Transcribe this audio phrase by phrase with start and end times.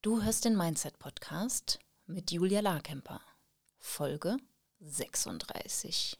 [0.00, 3.20] Du hörst den Mindset Podcast mit Julia Larkemper.
[3.80, 4.36] Folge
[4.78, 6.16] 36.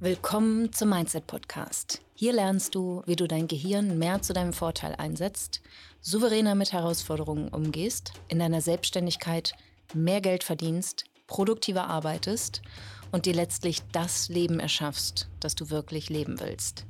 [0.00, 2.02] Willkommen zum Mindset Podcast.
[2.14, 5.62] Hier lernst du, wie du dein Gehirn mehr zu deinem Vorteil einsetzt,
[6.00, 9.54] souveräner mit Herausforderungen umgehst, in deiner Selbstständigkeit
[9.92, 12.60] mehr Geld verdienst, produktiver arbeitest
[13.14, 16.84] und dir letztlich das Leben erschaffst, das du wirklich leben willst.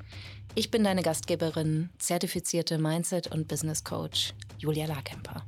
[0.55, 5.45] Ich bin deine Gastgeberin, zertifizierte Mindset- und Business Coach Julia Larkemper.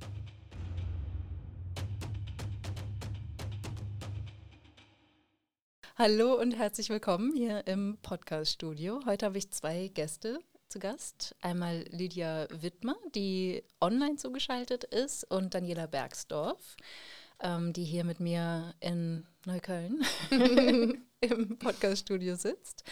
[5.96, 9.00] Hallo und herzlich willkommen hier im Podcast-Studio.
[9.06, 11.34] Heute habe ich zwei Gäste zu Gast.
[11.40, 16.76] Einmal Lydia Wittmer, die online zugeschaltet ist, und Daniela Bergsdorf
[17.40, 20.04] ähm, die hier mit mir in Neukölln
[21.20, 22.84] im Podcaststudio sitzt.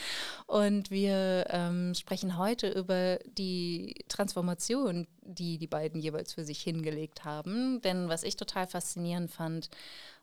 [0.47, 7.25] Und wir ähm, sprechen heute über die Transformation, die die beiden jeweils für sich hingelegt
[7.25, 7.81] haben.
[7.83, 9.69] Denn was ich total faszinierend fand,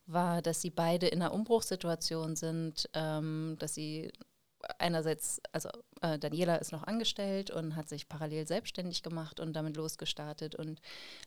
[0.08, 4.12] war, dass sie beide in einer Umbruchssituation sind, ähm, dass sie
[4.80, 5.70] einerseits, also
[6.02, 10.82] äh, Daniela ist noch angestellt und hat sich parallel selbstständig gemacht und damit losgestartet und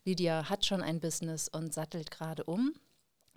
[0.04, 2.72] Lydia hat schon ein Business und sattelt gerade um.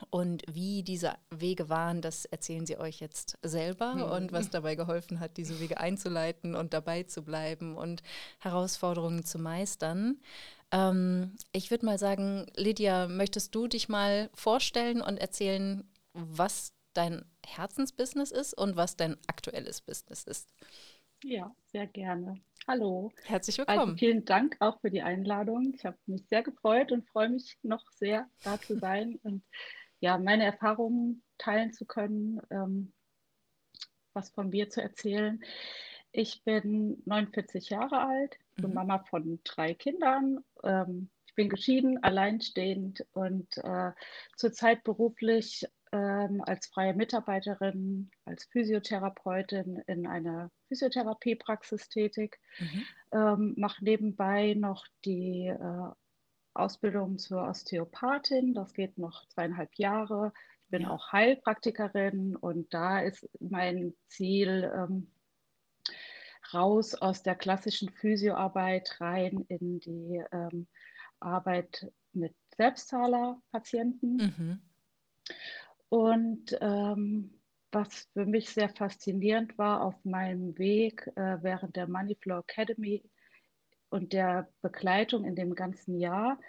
[0.09, 4.04] Und wie diese Wege waren, das erzählen sie euch jetzt selber mhm.
[4.04, 8.04] und was dabei geholfen hat, diese Wege einzuleiten und dabei zu bleiben und
[8.39, 10.20] Herausforderungen zu meistern.
[10.72, 17.26] Ähm, ich würde mal sagen, Lydia, möchtest du dich mal vorstellen und erzählen, was dein
[17.45, 20.54] Herzensbusiness ist und was dein aktuelles Business ist?
[21.23, 22.39] Ja, sehr gerne.
[22.67, 23.11] Hallo.
[23.23, 23.92] Herzlich also willkommen.
[23.94, 25.73] Also vielen Dank auch für die Einladung.
[25.76, 29.44] Ich habe mich sehr gefreut und freue mich noch sehr, da zu sein und
[30.00, 32.94] ja, meine Erfahrungen teilen zu können, ähm,
[34.14, 35.44] was von mir zu erzählen.
[36.12, 38.76] Ich bin 49 Jahre alt, bin mhm.
[38.76, 40.44] Mama von drei Kindern.
[40.64, 43.92] Ähm, ich bin geschieden, alleinstehend und äh,
[44.36, 52.39] zurzeit beruflich ähm, als freie Mitarbeiterin, als Physiotherapeutin in einer Physiotherapiepraxis tätig.
[52.60, 52.86] Mhm.
[53.11, 55.92] Ähm, mache nebenbei noch die äh,
[56.60, 58.54] Ausbildung zur Osteopathin.
[58.54, 60.34] Das geht noch zweieinhalb Jahre.
[60.66, 60.90] Ich bin ja.
[60.92, 65.08] auch Heilpraktikerin und da ist mein Ziel, ähm,
[66.54, 70.68] raus aus der klassischen Physioarbeit rein in die ähm,
[71.20, 74.16] Arbeit mit Selbstzahlerpatienten.
[74.18, 74.62] Mhm.
[75.89, 77.39] Und ähm,
[77.72, 83.04] was für mich sehr faszinierend war auf meinem Weg äh, während der Moneyflow Academy
[83.89, 86.39] und der Begleitung in dem ganzen Jahr,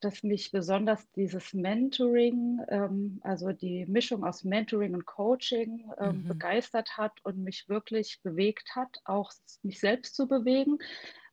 [0.00, 6.28] dass mich besonders dieses Mentoring, ähm, also die Mischung aus Mentoring und Coaching ähm, mhm.
[6.28, 9.32] begeistert hat und mich wirklich bewegt hat, auch
[9.62, 10.78] mich selbst zu bewegen.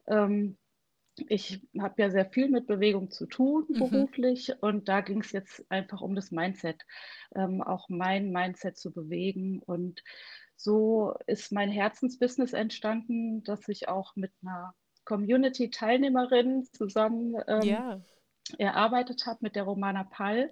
[0.07, 0.57] Ähm,
[1.29, 3.79] ich habe ja sehr viel mit Bewegung zu tun mhm.
[3.79, 4.55] beruflich mhm.
[4.61, 6.81] und da ging es jetzt einfach um das Mindset,
[7.35, 10.03] ähm, auch mein Mindset zu bewegen und
[10.57, 14.73] so ist mein Herzensbusiness entstanden, dass ich auch mit einer
[15.05, 18.01] Community-Teilnehmerin zusammen ähm, ja.
[18.57, 20.51] erarbeitet habe mit der Romana Pall,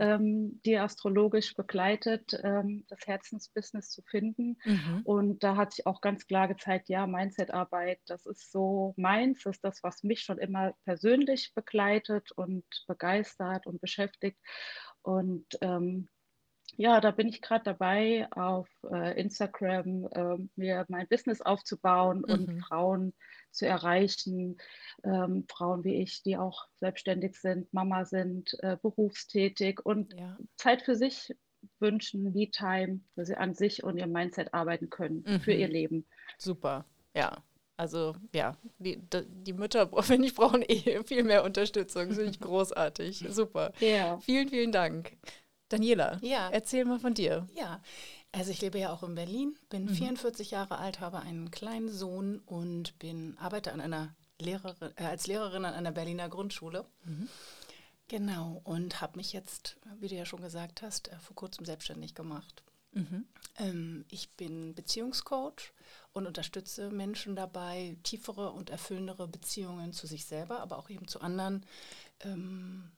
[0.00, 4.56] ähm, die astrologisch begleitet, ähm, das Herzensbusiness zu finden.
[4.64, 5.02] Mhm.
[5.04, 9.56] Und da hat sich auch ganz klar gezeigt, ja, Mindset-Arbeit, das ist so meins, das
[9.56, 14.38] ist das, was mich schon immer persönlich begleitet und begeistert und beschäftigt.
[15.02, 16.08] Und ähm,
[16.76, 22.32] ja, da bin ich gerade dabei, auf äh, Instagram äh, mir mein Business aufzubauen mhm.
[22.32, 23.14] und Frauen
[23.50, 24.58] zu erreichen.
[25.04, 30.36] Ähm, Frauen wie ich, die auch selbstständig sind, Mama sind, äh, berufstätig und ja.
[30.56, 31.34] Zeit für sich
[31.80, 35.40] wünschen, Me-Time, wo sie an sich und ihr Mindset arbeiten können mhm.
[35.40, 36.06] für ihr Leben.
[36.38, 37.42] Super, ja.
[37.76, 42.12] Also ja, die, die Mütter, finde ich, brauchen eh viel mehr Unterstützung.
[42.12, 43.24] Finde ich großartig.
[43.30, 43.72] Super.
[43.78, 44.18] Ja.
[44.18, 45.16] Vielen, vielen Dank.
[45.68, 46.48] Daniela, ja.
[46.50, 47.46] erzähl mal von dir.
[47.54, 47.80] Ja,
[48.32, 49.94] also ich lebe ja auch in Berlin, bin mhm.
[49.94, 55.26] 44 Jahre alt, habe einen kleinen Sohn und bin arbeite an einer Lehrerin, äh, als
[55.26, 56.84] Lehrerin an einer Berliner Grundschule.
[57.04, 57.28] Mhm.
[58.08, 62.14] Genau, und habe mich jetzt, wie du ja schon gesagt hast, äh, vor kurzem selbstständig
[62.14, 62.62] gemacht.
[62.92, 63.26] Mhm.
[63.58, 65.72] Ähm, ich bin Beziehungscoach
[66.12, 71.20] und unterstütze Menschen dabei, tiefere und erfüllendere Beziehungen zu sich selber, aber auch eben zu
[71.20, 71.66] anderen
[72.20, 72.90] ähm,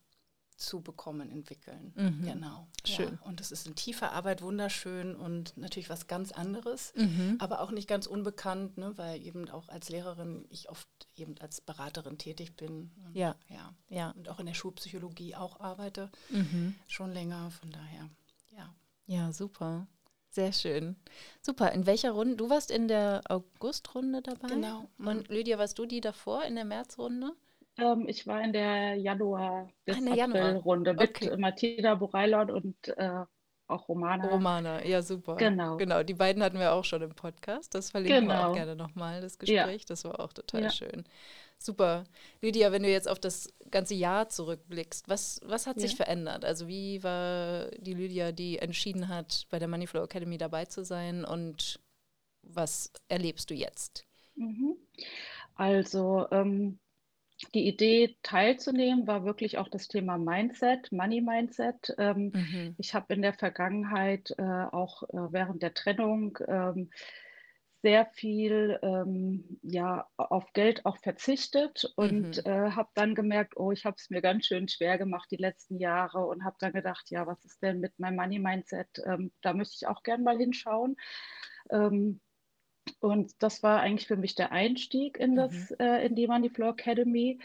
[0.61, 1.93] zu bekommen, entwickeln.
[1.95, 2.23] Mhm.
[2.23, 2.67] Genau.
[2.85, 3.19] Schön.
[3.21, 3.27] Ja.
[3.27, 7.37] Und das ist in tiefer Arbeit wunderschön und natürlich was ganz anderes, mhm.
[7.39, 11.61] aber auch nicht ganz unbekannt, ne, weil eben auch als Lehrerin ich oft eben als
[11.61, 12.91] Beraterin tätig bin.
[13.05, 13.35] Und, ja.
[13.49, 13.73] ja.
[13.89, 14.11] Ja.
[14.11, 16.09] Und auch in der Schulpsychologie auch arbeite.
[16.29, 16.75] Mhm.
[16.87, 18.09] Schon länger, von daher,
[18.55, 18.73] ja.
[19.07, 19.87] Ja, super.
[20.29, 20.95] Sehr schön.
[21.41, 21.73] Super.
[21.73, 22.37] In welcher Runde?
[22.37, 24.47] Du warst in der August-Runde dabei?
[24.47, 24.87] Genau.
[24.97, 27.33] Und Lydia, warst du die davor in der März-Runde?
[27.77, 31.37] Ähm, ich war in der Januar bis Ah, April-Runde mit Okay.
[31.37, 33.23] Martina Boreilon und äh,
[33.67, 34.27] auch Romana.
[34.27, 35.35] Romana, ja, super.
[35.35, 35.77] Genau.
[35.77, 37.73] Genau, die beiden hatten wir auch schon im Podcast.
[37.73, 38.53] Das verlinken wir auch Genau.
[38.53, 39.63] gerne nochmal, das Ja.
[39.63, 39.85] Gespräch.
[39.85, 40.69] Das war auch total Ja.
[40.69, 41.05] schön.
[41.57, 42.03] Super.
[42.41, 45.97] Lydia, wenn du jetzt auf das ganze Jahr zurückblickst, was, was hat sich Ja.
[45.97, 46.43] verändert?
[46.43, 51.23] Also wie war die Lydia, die entschieden hat, bei der Moneyflow Academy dabei zu sein
[51.23, 51.79] und
[52.41, 54.05] was erlebst du jetzt?
[54.35, 54.75] Mhm.
[55.55, 56.79] Also ähm,
[57.49, 61.93] die Idee teilzunehmen war wirklich auch das Thema Mindset, Money Mindset.
[61.97, 62.77] Ähm, Mhm.
[62.77, 66.89] Ich habe in der Vergangenheit äh, auch äh, während der Trennung ähm,
[67.83, 72.45] sehr viel ähm, ja, auf Geld auch verzichtet und Mhm.
[72.45, 75.79] äh, habe dann gemerkt, oh, ich habe es mir ganz schön schwer gemacht die letzten
[75.79, 79.01] Jahre und habe dann gedacht, ja, was ist denn mit meinem Money Mindset?
[79.05, 80.95] Ähm, da möchte ich auch gern mal hinschauen.
[81.71, 82.21] Ähm,
[82.99, 87.39] und das war eigentlich für mich der Einstieg in das, äh, in die Moneyflow Academy.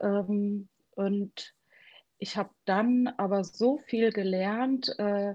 [0.00, 1.54] Ähm, und
[2.18, 5.34] ich habe dann aber so viel gelernt äh,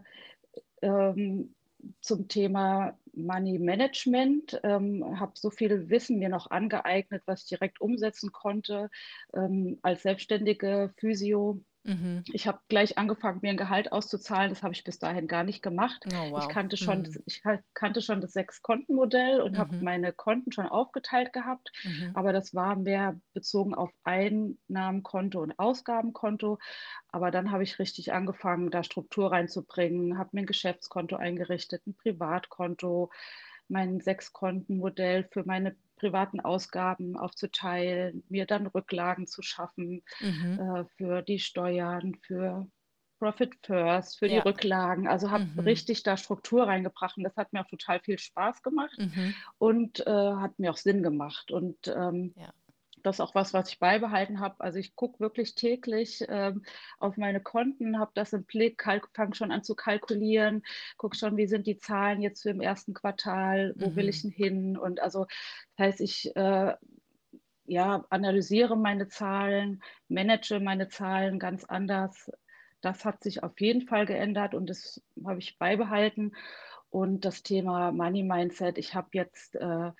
[0.81, 1.55] ähm,
[2.01, 7.81] zum Thema Money Management, ähm, habe so viel Wissen mir noch angeeignet, was ich direkt
[7.81, 8.89] umsetzen konnte
[9.33, 11.61] ähm, als selbstständige Physio.
[11.85, 12.25] Mhm.
[12.33, 14.49] Ich habe gleich angefangen, mir ein Gehalt auszuzahlen.
[14.49, 16.07] Das habe ich bis dahin gar nicht gemacht.
[16.07, 16.35] Oh, wow.
[16.35, 17.03] Ich kannte schon, Mhm.
[17.03, 19.79] das, ich ka- kannte schon das Sechs-Konten-Modell und habe Mhm.
[19.79, 21.71] meine Konten schon aufgeteilt gehabt.
[21.83, 22.15] Mhm.
[22.15, 26.57] Aber das war mehr bezogen auf Einnahmenkonto und Ausgabenkonto.
[27.09, 31.95] Aber dann habe ich richtig angefangen, da Struktur reinzubringen, habe mir ein Geschäftskonto eingerichtet, ein
[31.95, 33.11] Privatkonto,
[33.69, 40.57] mein Sechs-Konten-Modell für meine privaten Ausgaben aufzuteilen, mir dann Rücklagen zu schaffen Mhm.
[40.57, 42.67] äh, für die Steuern, für
[43.19, 44.45] Profit First, für die Ja.
[44.45, 45.07] Rücklagen.
[45.07, 45.65] Also habe Mhm.
[45.65, 49.45] richtig da Struktur reingebracht und das hat mir auch total viel Spaß gemacht Mhm.
[49.57, 51.51] und äh, hat mir auch Sinn gemacht.
[51.51, 52.51] Und ähm, Ja.
[53.05, 54.55] Das ist auch was, was ich beibehalten habe.
[54.59, 56.63] Also ich gucke wirklich täglich ähm,
[56.99, 60.63] auf meine Konten, habe das im Blick, fange schon an zu kalkulieren,
[60.97, 64.09] gucke schon, wie sind die Zahlen jetzt für im ersten Quartal, wo will Mhm.
[64.09, 64.77] ich denn hin?
[64.77, 65.25] Und also
[65.77, 66.75] das heißt, ich äh,
[67.65, 72.31] ja, analysiere meine Zahlen, manage meine Zahlen ganz anders.
[72.81, 76.35] Das hat sich auf jeden Fall geändert und das habe ich beibehalten.
[76.89, 79.91] Und das Thema Money Mindset, ich habe jetzt äh,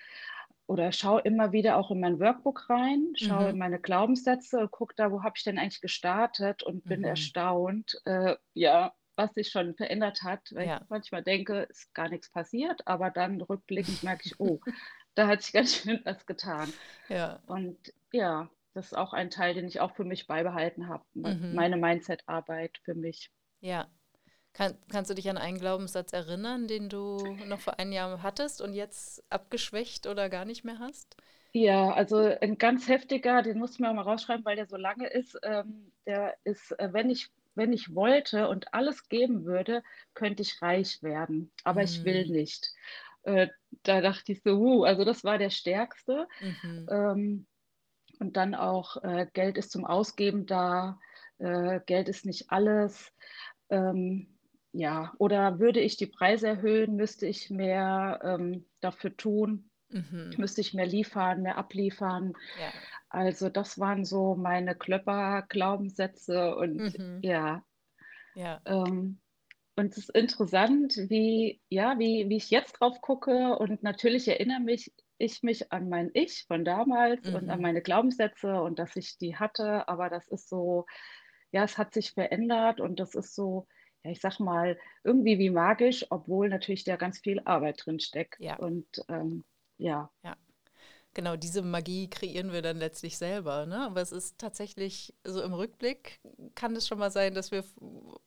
[0.67, 3.51] oder schaue immer wieder auch in mein Workbook rein, schaue Mhm.
[3.51, 7.06] in meine Glaubenssätze und gucke da, wo habe ich denn eigentlich gestartet und bin Mhm.
[7.06, 10.81] erstaunt, äh, ja, was sich schon verändert hat, weil Ja.
[10.81, 14.59] ich manchmal denke, ist gar nichts passiert, aber dann rückblickend merke ich, oh,
[15.15, 16.75] da hat sich ganz schön was getan.
[17.09, 17.41] Ja.
[17.45, 21.45] Und ja, das ist auch ein Teil, den ich auch für mich beibehalten habe, Mhm.
[21.50, 23.31] meine Mindset-Arbeit für mich.
[23.62, 23.89] Ja.
[24.55, 28.59] Kann, kannst du dich an einen Glaubenssatz erinnern, den du noch vor einem Jahr hattest
[28.61, 31.15] und jetzt abgeschwächt oder gar nicht mehr hast?
[31.53, 34.75] Ja, also ein ganz heftiger, den musst du mir auch mal rausschreiben, weil der so
[34.75, 35.39] lange ist.
[35.43, 39.81] Ähm, der ist, äh, wenn ich, wenn ich wollte und alles geben würde,
[40.13, 41.51] könnte ich reich werden.
[41.63, 42.29] Aber ich will Mhm.
[42.29, 42.73] nicht.
[43.23, 43.47] Äh,
[43.83, 46.27] da dachte ich so, uh, also das war der stärkste.
[46.39, 46.89] Mhm.
[46.89, 47.47] Ähm,
[48.19, 50.99] und dann auch, äh, Geld ist zum Ausgeben da,
[51.39, 53.13] äh, Geld ist nicht alles.
[53.69, 54.34] Ähm,
[54.77, 60.38] ja, oder würde ich die Preise erhöhen, müsste ich mehr ähm, dafür tun, Mhm.
[60.38, 62.33] müsste ich mehr liefern, mehr abliefern.
[62.54, 62.86] Ja.
[63.10, 67.24] Also das waren so meine Klöpper-Glaubenssätze und Mhm.
[67.24, 67.65] ja,
[68.36, 68.63] Ja.
[68.65, 69.22] ähm,
[69.77, 74.62] und es ist interessant, wie, ja, wie, wie ich jetzt drauf gucke und natürlich erinnere
[74.62, 77.62] mich ich mich an mein Ich von damals und an Mhm.
[77.62, 80.86] meine Glaubenssätze und dass ich die hatte, aber das ist so,
[81.51, 83.67] ja, es hat sich verändert und das ist so,
[84.05, 88.39] ja, ich sag mal, irgendwie wie magisch, obwohl natürlich da ganz viel Arbeit drin steckt.
[88.39, 88.55] Ja.
[88.57, 89.43] Und ähm,
[89.77, 90.09] ja,
[91.15, 93.85] Genau, diese Magie kreieren wir dann letztlich selber, ne?
[93.85, 96.19] Aber es ist tatsächlich so im Rückblick
[96.55, 97.63] kann es schon mal sein, dass wir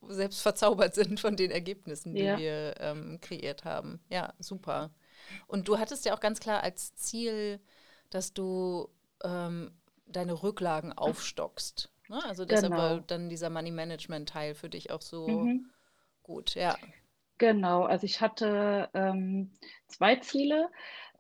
[0.09, 2.39] selbst verzaubert sind von den Ergebnissen, die Ja.
[2.39, 4.01] wir ähm, kreiert haben.
[4.09, 4.91] Ja, super.
[5.49, 7.61] Und du hattest ja auch ganz klar als Ziel,
[8.09, 8.89] dass du
[9.23, 9.71] ähm,
[10.07, 11.91] deine Rücklagen aufstockst.
[12.09, 12.23] Ne?
[12.25, 13.01] Also deshalb war Genau.
[13.01, 15.71] dann dieser Money Management Teil für dich auch so mhm.
[16.23, 16.55] gut.
[16.57, 16.79] Ja.
[17.39, 19.53] Genau, also ich hatte ähm,
[19.87, 20.71] zwei Ziele.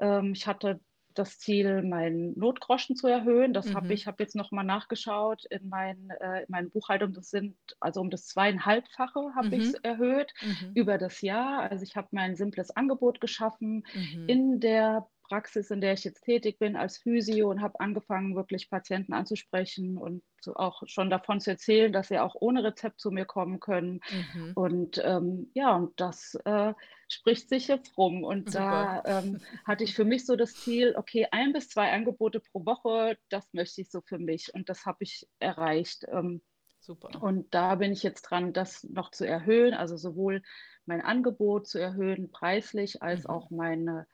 [0.00, 0.80] Ähm, ich hatte
[1.14, 3.52] das Ziel, meinen Notgroschen zu erhöhen.
[3.52, 3.94] Das habe Mhm.
[3.94, 7.12] ich, habe jetzt nochmal nachgeschaut in, mein, äh, in meinen Buchhaltung.
[7.12, 9.82] Das sind also um das zweieinhalbfache habe ich es Mhm.
[9.82, 10.74] erhöht Mhm.
[10.74, 11.70] über das Jahr.
[11.70, 14.26] Also ich habe mir ein simples Angebot geschaffen Mhm.
[14.26, 18.70] in der Praxis, in der ich jetzt tätig bin als Physio und habe angefangen, wirklich
[18.70, 20.22] Patienten anzusprechen und
[20.54, 24.00] auch schon davon zu erzählen, dass sie auch ohne Rezept zu mir kommen können.
[24.10, 24.52] Mhm.
[24.54, 26.72] Und ähm, ja, und das äh,
[27.08, 28.24] spricht sich jetzt rum.
[28.24, 29.02] Und Super.
[29.04, 32.64] da ähm, hatte ich für mich so das Ziel, okay, ein bis zwei Angebote pro
[32.64, 34.54] Woche, das möchte ich so für mich.
[34.54, 36.06] Und das habe ich erreicht.
[36.10, 36.40] Ähm,
[36.80, 37.22] Super.
[37.22, 40.42] Und da bin ich jetzt dran, das noch zu erhöhen, also sowohl
[40.86, 43.30] mein Angebot zu erhöhen, preislich, als mhm.
[43.30, 44.06] auch meine,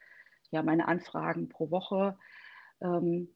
[0.54, 2.16] ja, meine Anfragen pro Woche.
[2.80, 3.28] Ähm,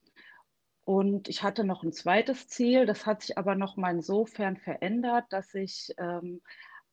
[0.84, 5.26] und ich hatte noch ein zweites Ziel, das hat sich aber noch mal insofern verändert,
[5.30, 6.40] dass ich ähm,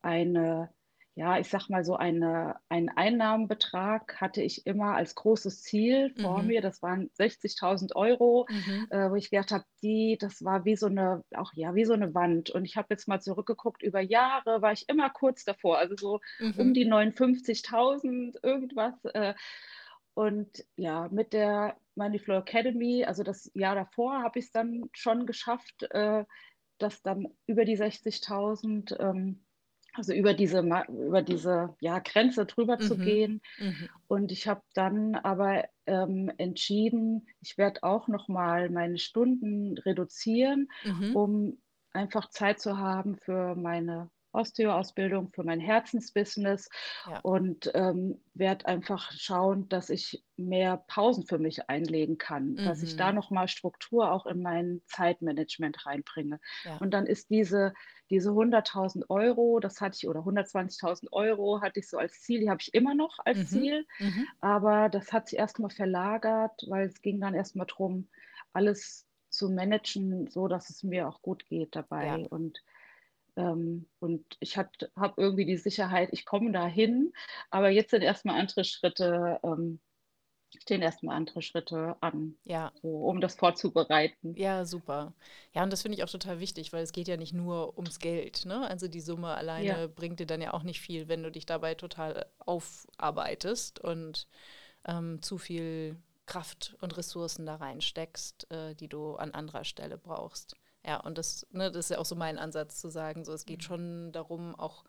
[0.01, 0.69] eine
[1.17, 6.41] ja, ich sag mal so eine, einen Einnahmenbetrag hatte ich immer als großes Ziel vor
[6.41, 6.47] mhm.
[6.47, 6.61] mir.
[6.61, 8.87] Das waren 60.000 Euro, mhm.
[8.89, 11.93] äh, wo ich gedacht habe, die, das war wie so eine, auch ja, wie so
[11.93, 12.49] eine Wand.
[12.49, 16.19] Und ich habe jetzt mal zurückgeguckt, über Jahre war ich immer kurz davor, also so
[16.39, 16.53] mhm.
[16.57, 18.93] um die 59.000 irgendwas.
[19.13, 19.35] Äh,
[20.15, 25.25] und ja, mit der Moneyflow Academy, also das Jahr davor, habe ich es dann schon
[25.25, 26.25] geschafft, äh,
[26.77, 29.45] dass dann über die 60.000 ähm,
[29.97, 32.81] also über diese, über diese ja, Grenze drüber mhm.
[32.81, 33.41] zu gehen.
[33.57, 33.89] Mhm.
[34.07, 41.15] Und ich habe dann aber ähm, entschieden, ich werde auch nochmal meine Stunden reduzieren, mhm.
[41.15, 41.61] um
[41.93, 46.69] einfach Zeit zu haben für meine Osteo-Ausbildung, für mein Herzensbusiness
[47.09, 47.19] ja.
[47.21, 52.65] und ähm, werde einfach schauen, dass ich mehr Pausen für mich einlegen kann, mhm.
[52.65, 53.15] dass ich da mhm.
[53.15, 56.39] nochmal Struktur auch in mein Zeitmanagement reinbringe.
[56.63, 56.77] Ja.
[56.77, 57.73] Und dann ist diese,
[58.09, 62.49] diese 100.000 Euro, das hatte ich, oder 120.000 Euro hatte ich so als Ziel, die
[62.49, 63.47] habe ich immer noch als mhm.
[63.47, 64.27] Ziel, mhm.
[64.41, 68.07] aber das hat sich erstmal verlagert, weil es ging dann erstmal darum,
[68.53, 72.05] alles zu managen, so dass es mir auch gut geht dabei.
[72.05, 72.27] Ja.
[72.29, 72.61] Und
[73.35, 74.69] ähm, und ich habe
[75.17, 77.13] irgendwie die Sicherheit, ich komme dahin,
[77.49, 79.79] aber jetzt sind erstmal andere Schritte, ähm,
[80.61, 82.71] stehen erstmal andere Schritte an, ja.
[82.81, 84.35] so, um das vorzubereiten.
[84.35, 85.13] Ja, super.
[85.53, 87.99] Ja, und das finde ich auch total wichtig, weil es geht ja nicht nur ums
[87.99, 88.45] Geld.
[88.45, 88.67] Ne?
[88.67, 89.87] Also die Summe alleine ja.
[89.87, 94.27] bringt dir dann ja auch nicht viel, wenn du dich dabei total aufarbeitest und
[94.87, 100.55] ähm, zu viel Kraft und Ressourcen da reinsteckst, äh, die du an anderer Stelle brauchst.
[100.85, 103.45] Ja, und das, ne, das ist ja auch so mein Ansatz zu sagen, so es
[103.45, 103.63] geht mhm.
[103.63, 104.83] schon darum, auch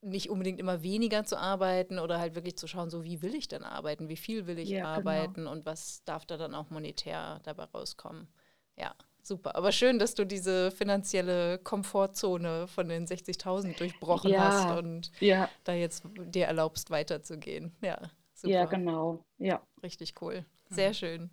[0.00, 3.48] nicht unbedingt immer weniger zu arbeiten oder halt wirklich zu schauen, so wie will ich
[3.48, 4.88] denn arbeiten, wie viel will ich ja, genau.
[4.88, 5.52] arbeiten genau.
[5.52, 8.28] und was darf da dann auch monetär dabei rauskommen.
[8.76, 9.56] Ja, super.
[9.56, 15.48] Aber schön, dass du diese finanzielle Komfortzone von den 60.000 durchbrochen ja, hast und ja.
[15.64, 17.74] da jetzt dir erlaubst, weiterzugehen.
[17.82, 17.98] Ja,
[18.34, 18.54] super.
[18.54, 19.24] Ja, genau.
[19.38, 19.62] Ja.
[19.82, 20.44] Richtig cool.
[20.68, 20.94] Sehr mhm.
[20.94, 21.30] schön.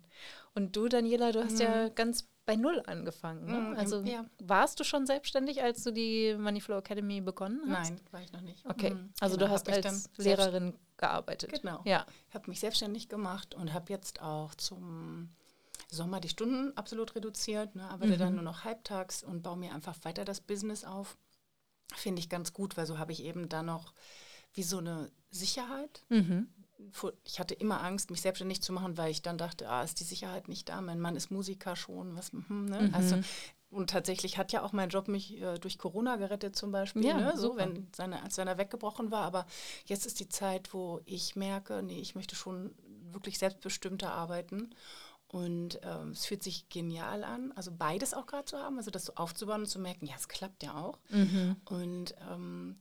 [0.54, 1.60] Und du, Daniela, du hast mhm.
[1.60, 3.46] ja ganz bei Null angefangen.
[3.46, 3.58] Ne?
[3.58, 4.24] Mhm, also ja.
[4.42, 7.90] warst du schon selbstständig, als du die Moneyflow Academy begonnen hast?
[7.90, 8.64] Nein, war ich noch nicht.
[8.66, 9.12] Okay, mhm.
[9.20, 11.52] also genau, du hast als Lehrerin gearbeitet.
[11.60, 11.80] Genau.
[11.84, 12.06] Ja.
[12.28, 15.30] Ich habe mich selbstständig gemacht und habe jetzt auch zum
[15.90, 18.18] Sommer die Stunden absolut reduziert, ne, arbeite mhm.
[18.18, 21.16] dann nur noch halbtags und baue mir einfach weiter das Business auf.
[21.94, 23.92] Finde ich ganz gut, weil so habe ich eben da noch
[24.52, 26.04] wie so eine Sicherheit.
[26.08, 26.48] Mhm
[27.24, 30.04] ich hatte immer Angst, mich selbstständig zu machen, weil ich dann dachte, ah, ist die
[30.04, 32.82] Sicherheit nicht da, mein Mann ist Musiker schon, was, hm, ne?
[32.82, 32.94] mhm.
[32.94, 33.18] also
[33.74, 37.18] und tatsächlich hat ja auch mein Job mich äh, durch Corona gerettet zum Beispiel, ja,
[37.18, 37.36] ne?
[37.36, 39.24] so wenn seine, als seiner weggebrochen war.
[39.24, 39.46] Aber
[39.86, 42.72] jetzt ist die Zeit, wo ich merke, nee, ich möchte schon
[43.10, 44.70] wirklich selbstbestimmter arbeiten.
[45.26, 49.06] Und ähm, es fühlt sich genial an, also beides auch gerade zu haben, also das
[49.06, 51.00] so aufzubauen und zu merken, ja, es klappt ja auch.
[51.08, 51.56] Mhm.
[51.64, 52.78] Und ähm,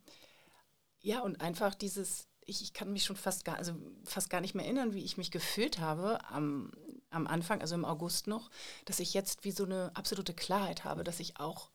[1.02, 3.74] ja, und einfach dieses ich, ich, kann mich schon fast gar, also
[4.04, 6.72] fast gar nicht mehr erinnern, wie ich mich gefühlt habe am,
[7.10, 8.50] am Anfang, also im August noch,
[8.86, 11.70] dass ich jetzt wie so eine absolute Klarheit habe, dass ich auch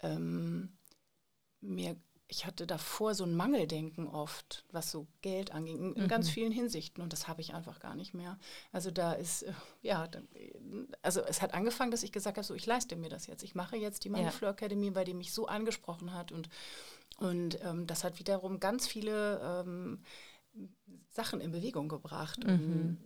[0.00, 0.76] ähm,
[1.60, 1.96] mir,
[2.28, 6.08] ich hatte davor so ein Mangeldenken oft, was so Geld anging, in, mhm.
[6.08, 8.38] ganz vielen Hinsichten und das habe ich einfach gar nicht mehr.
[8.72, 9.52] Also da ist, äh,
[9.82, 10.08] ja,
[11.02, 13.54] also es hat angefangen, dass ich gesagt habe, so ich leiste mir das jetzt, ich
[13.54, 14.52] mache jetzt die Moneyflow ja.
[14.52, 16.48] Academy, weil die mich so angesprochen hat und
[17.20, 20.02] und ähm, das hat wiederum ganz viele ähm,
[21.10, 22.42] Sachen in Bewegung gebracht.
[22.44, 22.50] Mhm.
[22.50, 22.98] Und,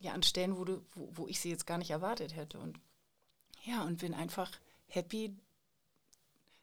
[0.00, 2.58] ja, an Stellen, wo, du, wo, wo ich sie jetzt gar nicht erwartet hätte.
[2.58, 2.80] Und
[3.64, 4.50] ja, und bin einfach
[4.86, 5.36] happy,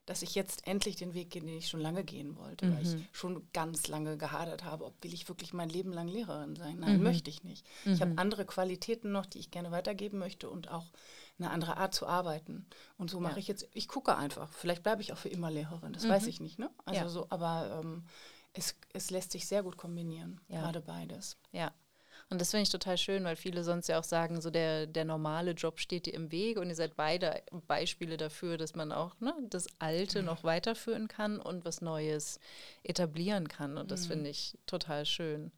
[0.08, 2.76] dass ich jetzt endlich den Weg gehe, den ich schon lange gehen wollte, mhm.
[2.76, 3.06] weil ich mhm.
[3.12, 6.80] schon ganz lange gehadert habe, ob will ich wirklich mein Leben lang Lehrerin sein.
[6.80, 7.04] Nein, mhm.
[7.04, 7.68] möchte ich nicht.
[7.86, 8.20] Ich habe mhm.
[8.20, 10.88] andere Qualitäten noch, die ich gerne weitergeben möchte und auch
[11.38, 12.66] eine andere Art zu arbeiten.
[12.98, 13.40] Und so mache ja.
[13.40, 14.54] ich jetzt, ich gucke einfach.
[14.54, 16.10] Vielleicht bleibe ich auch für immer Lehrerin, das mhm.
[16.10, 16.60] weiß ich nicht.
[16.60, 16.70] Ne?
[16.86, 17.10] Also ja.
[17.10, 18.06] so, aber ähm,
[18.54, 20.62] es, es lässt sich sehr gut kombinieren, ja.
[20.62, 21.38] gerade beides.
[21.52, 21.74] Ja.
[22.30, 25.06] Und das finde ich total schön, weil viele sonst ja auch sagen, so der, der
[25.06, 29.20] normale Job steht dir im Weg und ihr seid beide Beispiele dafür, dass man auch
[29.20, 30.26] ne, das Alte mhm.
[30.26, 32.40] noch weiterführen kann und was Neues
[32.84, 33.78] etablieren kann.
[33.78, 34.14] Und das mhm.
[34.14, 35.44] finde ich total schön.
[35.44, 35.52] Mhm.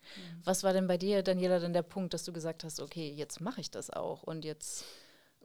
[0.43, 3.39] Was war denn bei dir, Daniela, denn der Punkt, dass du gesagt hast, okay, jetzt
[3.39, 4.83] mache ich das auch und jetzt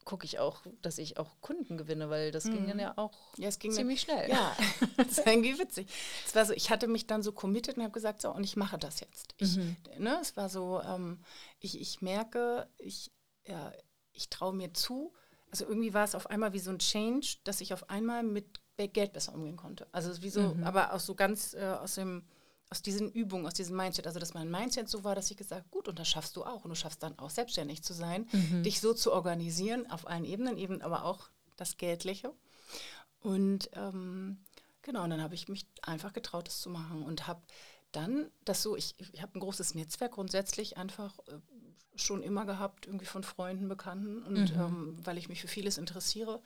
[0.05, 2.81] gucke ich auch, dass ich auch Kunden gewinne, weil das ging dann Mhm.
[2.83, 4.31] ja auch Ja, ziemlich schnell.
[4.31, 4.57] Ja,
[4.97, 5.89] das war irgendwie witzig.
[6.27, 8.57] Es war so, ich hatte mich dann so committed und habe gesagt, so, und ich
[8.57, 9.35] mache das jetzt.
[9.39, 9.77] Ich, Mhm.
[9.99, 11.21] ne, es war so, ähm,
[11.61, 13.11] ich, ich merke, ich,
[13.47, 13.73] ja,
[14.13, 15.13] ich traue mir zu.
[15.51, 18.61] Also irgendwie war es auf einmal wie so ein Change, dass ich auf einmal mit
[18.77, 19.87] Geld besser umgehen konnte.
[19.93, 20.65] Also ist wie so, Mhm.
[20.65, 22.25] aber auch so ganz äh, aus dem
[22.73, 25.71] aus diesen Übungen, aus diesem Mindset, also dass mein Mindset so war, dass ich gesagt,
[25.71, 26.65] gut, und das schaffst du auch.
[26.65, 28.63] Und du schaffst dann auch selbstständig zu sein, Mhm.
[28.63, 32.33] dich so zu organisieren, auf allen Ebenen, eben aber auch das Geldliche.
[33.21, 34.39] Und ähm,
[34.81, 37.43] genau, und dann habe ich mich einfach getraut, das zu machen und habe
[37.93, 41.39] dann das so, ich, ich habe ein großes Netzwerk grundsätzlich einfach äh,
[41.95, 44.61] schon immer gehabt, irgendwie von Freunden, Bekannten und Mhm.
[44.61, 46.41] ähm, weil ich mich für vieles interessiere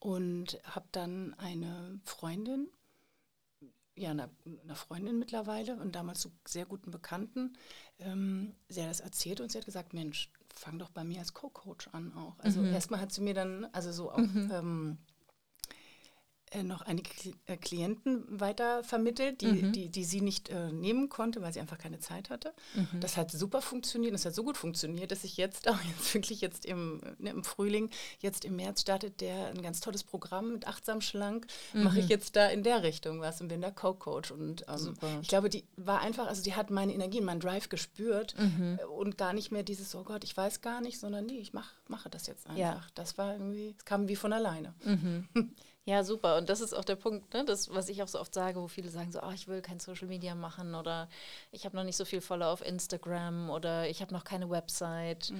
[0.00, 2.68] und habe dann eine Freundin,
[3.94, 4.30] ja, eine,
[4.62, 7.56] eine Freundin mittlerweile und damals so sehr guten Bekannten,
[7.98, 11.34] ähm, sie hat das erzählt und sie hat gesagt, Mensch, fang doch bei mir als
[11.34, 12.38] Co-Coach an auch.
[12.38, 12.72] Also Mhm.
[12.72, 15.11] erstmal hat sie mir dann, also so auch ähm, äh,
[16.62, 17.08] noch einige
[17.46, 19.72] äh, Klienten weiter vermittelt, die, Mhm.
[19.72, 22.52] die, die sie nicht äh, nehmen konnte, weil sie einfach keine Zeit hatte.
[22.74, 23.00] Mhm.
[23.00, 26.40] Das hat super funktioniert, das hat so gut funktioniert, dass ich jetzt auch jetzt wirklich
[26.40, 27.90] jetzt im, ne, im Frühling,
[28.20, 32.36] jetzt im März startet der ein ganz tolles Programm mit achtsam schlank, mache ich jetzt
[32.36, 36.00] da in der Richtung was und bin da Co-Coach und ähm, ich glaube, die war
[36.00, 38.78] einfach, also die hat meine Energie, meinen Drive gespürt Mhm.
[38.80, 41.52] äh, und gar nicht mehr dieses, oh Gott, ich weiß gar nicht, sondern nee, ich
[41.52, 42.58] mach, mache das jetzt einfach.
[42.58, 42.80] Ja.
[42.94, 44.74] Das war irgendwie, es kam wie von alleine.
[45.84, 45.92] Mhm.
[45.92, 46.36] Ja, super.
[46.36, 47.44] Und das ist auch der Punkt, ne?
[47.44, 49.80] das, was ich auch so oft sage, wo viele sagen so, ah, ich will kein
[49.80, 51.08] Social Media machen oder
[51.50, 55.32] ich habe noch nicht so viel Follower auf Instagram oder ich habe noch keine Website.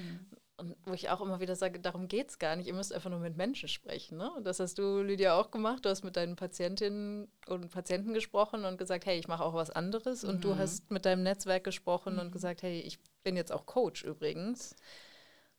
[0.57, 2.67] Und wo ich auch immer wieder sage, darum geht es gar nicht.
[2.67, 4.19] Ihr müsst einfach nur mit Menschen sprechen.
[4.19, 4.31] Ne?
[4.33, 5.85] Und das hast du, Lydia, auch gemacht.
[5.85, 9.71] Du hast mit deinen Patientinnen und Patienten gesprochen und gesagt, hey, ich mache auch was
[9.71, 10.25] anderes.
[10.25, 14.05] Und du hast mit deinem Netzwerk gesprochen und gesagt, hey, ich bin jetzt auch Coach
[14.05, 14.77] übrigens.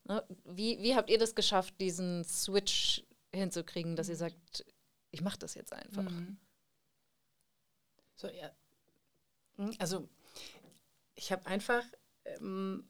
[0.05, 0.23] Ne?
[0.45, 4.65] Wie, wie habt ihr das geschafft, diesen Switch hinzukriegen, dass ihr sagt,
[5.13, 6.03] ich mache das jetzt einfach?
[6.03, 6.37] Mhm.
[8.15, 8.51] So, ja.
[9.57, 10.09] Hm, Also,
[11.15, 11.83] ich habe einfach,
[12.25, 12.89] ähm,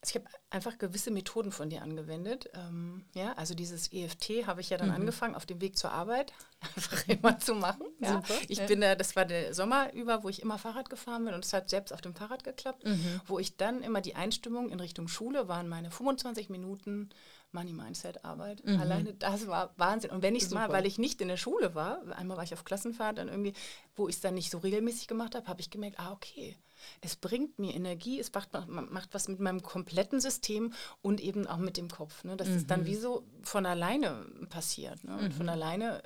[0.00, 2.48] also ich habe einfach gewisse Methoden von dir angewendet.
[2.54, 4.94] Ähm, ja, also dieses EFT habe ich ja dann Mhm.
[4.94, 6.32] angefangen, auf dem Weg zur Arbeit
[6.76, 7.86] einfach immer zu machen.
[8.00, 8.14] Ja.
[8.14, 8.66] Super, Ich ja.
[8.66, 11.52] bin da, das war der Sommer über, wo ich immer Fahrrad gefahren bin und es
[11.52, 13.20] hat selbst auf dem Fahrrad geklappt, Mhm.
[13.26, 17.10] wo ich dann immer die Einstimmung in Richtung Schule waren meine 25 Minuten
[17.52, 18.64] Money Mindset Arbeit.
[18.64, 18.80] Mhm.
[18.80, 20.10] Alleine das war Wahnsinn.
[20.10, 22.52] Und wenn ich es mal, weil ich nicht in der Schule war, einmal war ich
[22.52, 23.54] auf Klassenfahrt, dann irgendwie,
[23.96, 26.56] wo ich es dann nicht so regelmäßig gemacht habe, habe ich gemerkt, ah, okay,
[27.00, 31.58] es bringt mir Energie, es macht, macht was mit meinem kompletten System und eben auch
[31.58, 32.24] mit dem Kopf.
[32.24, 32.36] Ne?
[32.36, 35.02] Dass es dann wie so von alleine passiert.
[35.04, 35.16] Ne?
[35.16, 36.02] Und von alleine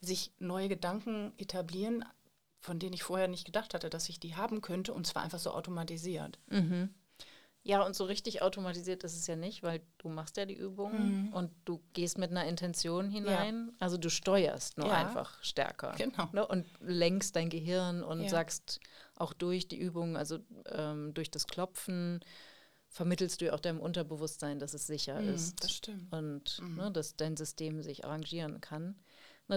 [0.00, 2.04] sich neue Gedanken etablieren,
[2.58, 5.38] von denen ich vorher nicht gedacht hatte, dass ich die haben könnte, und zwar einfach
[5.38, 6.38] so automatisiert.
[6.48, 6.90] Mhm.
[7.62, 11.26] Ja, und so richtig automatisiert ist es ja nicht, weil du machst ja die Übungen
[11.26, 11.32] Mhm.
[11.34, 13.72] und du gehst mit einer Intention hinein.
[13.78, 14.94] Also du steuerst nur Ja.
[14.94, 15.92] einfach stärker.
[15.98, 16.28] Genau.
[16.32, 16.46] Ne?
[16.46, 18.28] Und lenkst dein Gehirn und Ja.
[18.30, 18.80] sagst
[19.14, 20.38] auch durch die Übungen, also
[20.70, 22.20] ähm, durch das Klopfen,
[22.88, 25.62] vermittelst du ja auch deinem Unterbewusstsein, dass es sicher Mhm, ist.
[25.62, 26.12] das stimmt.
[26.12, 26.76] Und Mhm.
[26.76, 28.96] ne, dass dein System sich arrangieren kann.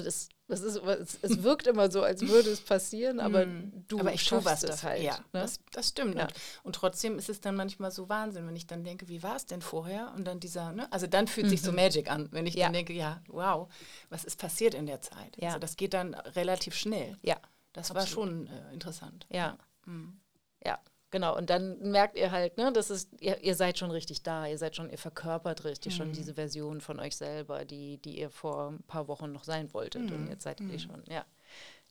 [0.01, 3.85] Das, das ist, es, es wirkt immer so, als würde es passieren, aber Mhm.
[3.87, 4.89] du aber ich schaffst was es dafür.
[4.89, 5.03] halt.
[5.03, 5.23] ja, ne?
[5.33, 6.15] das, das stimmt.
[6.15, 6.23] Ja.
[6.25, 9.35] Und, und trotzdem ist es dann manchmal so Wahnsinn, wenn ich dann denke, wie war
[9.35, 10.11] es denn vorher?
[10.15, 10.91] Und dann dieser, ne?
[10.91, 12.59] also dann fühlt sich so Magic an, wenn ich Mhm.
[12.59, 12.65] Ja.
[12.67, 13.71] dann denke, ja, wow,
[14.09, 15.35] was ist passiert in der Zeit?
[15.37, 15.49] Ja.
[15.49, 17.17] Also das geht dann relativ schnell.
[17.21, 17.37] ja.
[17.75, 18.29] Das war Absolut.
[18.29, 19.25] schon äh, interessant.
[19.31, 20.19] Ja, Mhm.
[20.63, 20.77] ja,
[21.13, 21.37] genau.
[21.37, 24.57] Und dann merkt ihr halt, ne, das ist, ihr, ihr seid schon richtig da, ihr
[24.57, 28.71] seid schon, ihr verkörpert richtig schon diese Version von euch selber, die, die ihr vor
[28.71, 30.11] ein paar Wochen noch sein wolltet.
[30.11, 31.23] Und jetzt seid ihr die schon, ja.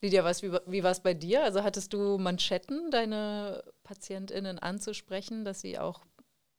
[0.02, 1.44] Lydia, was, wie, wie war es bei dir?
[1.44, 6.02] Also hattest du Manschetten, deine PatientInnen anzusprechen, dass sie auch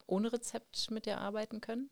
[0.07, 1.89] ohne Rezept mit dir arbeiten können?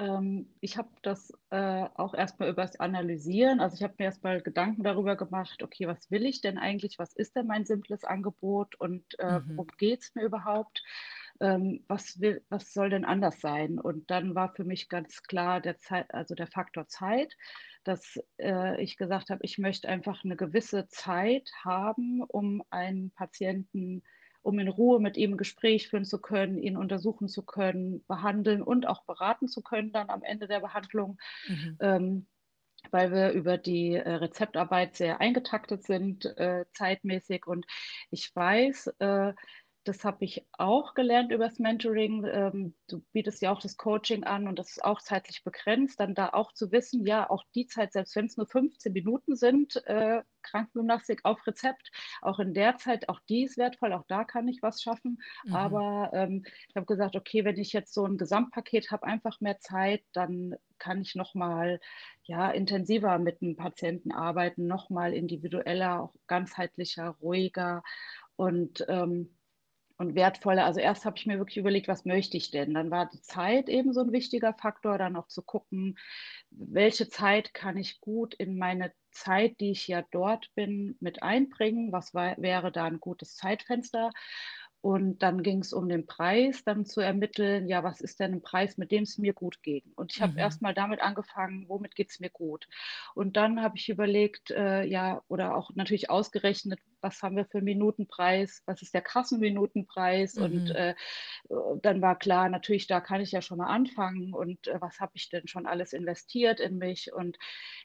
[0.00, 3.60] Ähm, ich habe das äh, auch erstmal übers Analysieren.
[3.60, 6.98] Also ich habe mir erstmal Gedanken darüber gemacht, okay, was will ich denn eigentlich?
[6.98, 9.56] Was ist denn mein simples Angebot und äh, Mhm.
[9.56, 10.82] worum geht es mir überhaupt?
[11.40, 13.78] Ähm, was will, was soll denn anders sein?
[13.80, 17.36] Und dann war für mich ganz klar der Zeit, also der Faktor Zeit,
[17.84, 24.02] dass äh, ich gesagt habe, ich möchte einfach eine gewisse Zeit haben, um einen Patienten
[24.42, 28.62] um in Ruhe mit ihm ein Gespräch führen zu können, ihn untersuchen zu können, behandeln
[28.62, 31.18] und auch beraten zu können dann am Ende der Behandlung,
[31.80, 32.26] ähm,
[32.90, 37.46] weil wir über die äh, Rezeptarbeit sehr eingetaktet sind, äh, zeitmäßig.
[37.46, 37.66] Und
[38.10, 39.34] ich weiß, äh,
[39.84, 42.26] das habe ich auch gelernt über das Mentoring.
[42.26, 45.98] Ähm, du bietest ja auch das Coaching an und das ist auch zeitlich begrenzt.
[46.00, 49.36] Dann da auch zu wissen, ja, auch die Zeit, selbst wenn es nur 15 Minuten
[49.36, 51.90] sind, äh, Krankengymnastik auf Rezept,
[52.20, 55.18] auch in der Zeit, auch die ist wertvoll, auch da kann ich was schaffen.
[55.44, 55.54] Mhm.
[55.54, 59.60] Aber ähm, ich habe gesagt, okay, wenn ich jetzt so ein Gesamtpaket habe, einfach mehr
[59.60, 61.80] Zeit, dann kann ich nochmal
[62.24, 67.82] ja, intensiver mit dem Patienten arbeiten, nochmal individueller, auch ganzheitlicher, ruhiger
[68.36, 69.36] und ähm,
[70.00, 70.64] und wertvoller.
[70.64, 72.72] Also erst habe ich mir wirklich überlegt, was möchte ich denn?
[72.72, 75.98] Dann war die Zeit eben so ein wichtiger Faktor, dann auch zu gucken,
[76.50, 81.92] welche Zeit kann ich gut in meine Zeit, die ich ja dort bin, mit einbringen?
[81.92, 84.10] Was war, wäre da ein gutes Zeitfenster?
[84.82, 88.42] Und dann ging es um den Preis, dann zu ermitteln, ja, was ist denn ein
[88.42, 89.84] Preis, mit dem es mir gut geht?
[89.94, 90.38] Und ich habe mhm.
[90.38, 92.66] erst mal damit angefangen, womit geht es mir gut?
[93.14, 97.58] Und dann habe ich überlegt, äh, ja, oder auch natürlich ausgerechnet, was haben wir für
[97.58, 100.42] einen Minutenpreis, was ist der Kassenminutenpreis mhm.
[100.42, 100.94] und äh,
[101.82, 105.12] dann war klar, natürlich, da kann ich ja schon mal anfangen und äh, was habe
[105.14, 107.38] ich denn schon alles investiert in mich und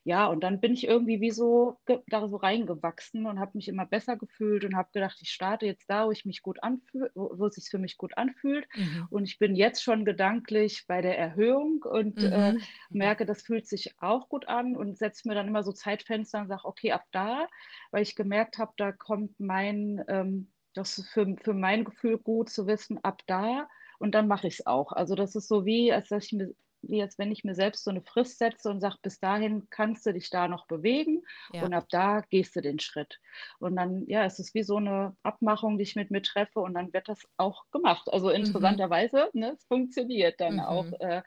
[0.04, 3.86] ja, und dann bin ich irgendwie wie so da so reingewachsen und habe mich immer
[3.86, 7.46] besser gefühlt und habe gedacht, ich starte jetzt da, wo ich mich gut anfühle, wo,
[7.48, 9.08] es sich für mich gut anfühlt mhm.
[9.10, 12.58] und ich bin jetzt schon gedanklich bei der Erhöhung und äh, mhm.
[12.58, 16.42] äh, merke, das fühlt sich auch gut an und setze mir dann immer so Zeitfenster
[16.42, 17.48] und sage, okay, ab da,
[17.92, 22.50] weil ich gemerkt habe, da kommt mein, ähm, das ist für, für mein Gefühl gut
[22.50, 23.68] zu wissen, ab da
[24.00, 24.92] und dann mache ich es auch.
[24.92, 27.84] Also das ist so wie, als dass ich mir, wie als wenn ich mir selbst
[27.84, 31.22] so eine Frist setze und sage, bis dahin kannst du dich da noch bewegen
[31.54, 31.64] ja.
[31.64, 33.20] und ab da gehst du den Schritt.
[33.60, 36.74] Und dann, ja, es ist wie so eine Abmachung, die ich mit mir treffe und
[36.74, 38.12] dann wird das auch gemacht.
[38.12, 38.36] Also mhm.
[38.36, 39.40] interessanterweise, mhm.
[39.40, 40.60] ne, es funktioniert dann mhm.
[40.62, 40.92] auch.
[41.00, 41.22] Äh,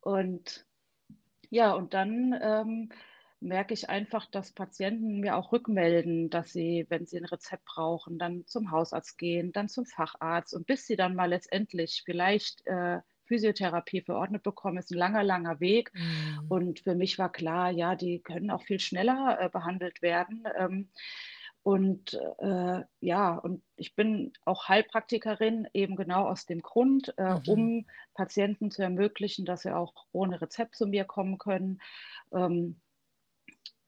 [0.00, 0.66] und
[1.50, 2.90] ja, und dann ähm,
[3.40, 8.18] merke ich einfach, dass Patienten mir auch rückmelden, dass sie, wenn sie ein Rezept brauchen,
[8.18, 13.00] dann zum Hausarzt gehen, dann zum Facharzt und bis sie dann mal letztendlich vielleicht äh,
[13.26, 15.92] Physiotherapie verordnet bekommen, ist ein langer, langer Weg.
[15.94, 16.46] Mhm.
[16.48, 20.44] Und für mich war klar, ja, die können auch viel schneller äh, behandelt werden.
[20.56, 20.88] Ähm,
[21.62, 27.42] und äh, ja, und ich bin auch Heilpraktikerin eben genau aus dem Grund, äh, mhm.
[27.48, 31.80] um Patienten zu ermöglichen, dass sie auch ohne Rezept zu mir kommen können.
[32.32, 32.80] Ähm,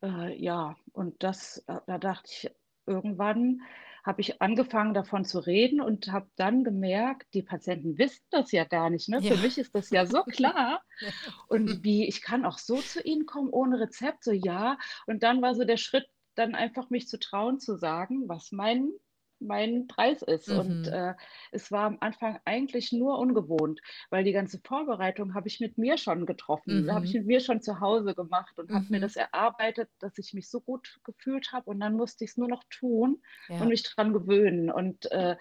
[0.02, 2.50] äh, ja, und das, äh, da dachte ich,
[2.86, 3.62] irgendwann
[4.04, 8.64] habe ich angefangen davon zu reden und habe dann gemerkt, die Patienten wissen das ja
[8.64, 9.08] gar nicht.
[9.08, 9.18] Ne?
[9.20, 9.34] Ja.
[9.34, 10.82] Für mich ist das ja so klar.
[11.48, 14.78] Und wie, ich kann auch so zu ihnen kommen ohne Rezept, so ja.
[15.06, 16.06] Und dann war so der Schritt,
[16.36, 18.92] dann einfach mich zu trauen, zu sagen, was mein
[19.40, 20.48] mein Preis ist.
[20.48, 20.58] Mhm.
[20.58, 21.14] Und äh,
[21.52, 25.98] es war am Anfang eigentlich nur ungewohnt, weil die ganze Vorbereitung habe ich mit mir
[25.98, 26.92] schon getroffen, mhm.
[26.92, 28.74] habe ich mit mir schon zu Hause gemacht und mhm.
[28.74, 32.30] habe mir das erarbeitet, dass ich mich so gut gefühlt habe und dann musste ich
[32.30, 33.60] es nur noch tun ja.
[33.60, 34.70] und mich dran gewöhnen.
[34.70, 35.36] Und äh,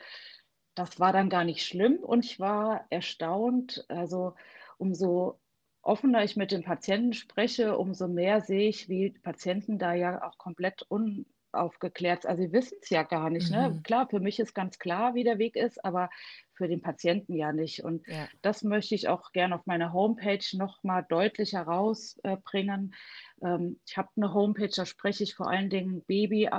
[0.75, 3.85] das war dann gar nicht schlimm und ich war erstaunt.
[3.89, 4.35] Also
[4.77, 5.39] umso
[5.81, 10.37] offener ich mit den Patienten spreche, umso mehr sehe ich, wie Patienten da ja auch
[10.37, 11.25] komplett un
[11.57, 12.25] aufgeklärt.
[12.25, 13.51] Also sie wissen es ja gar nicht.
[13.51, 13.69] Ne?
[13.69, 13.83] Mhm.
[13.83, 16.09] Klar, für mich ist ganz klar, wie der Weg ist, aber
[16.53, 17.83] für den Patienten ja nicht.
[17.83, 18.27] Und ja.
[18.41, 22.95] das möchte ich auch gerne auf meiner Homepage noch mal deutlich herausbringen.
[23.41, 26.49] Ähm, ich habe eine Homepage, da spreche ich vor allen Dingen Baby,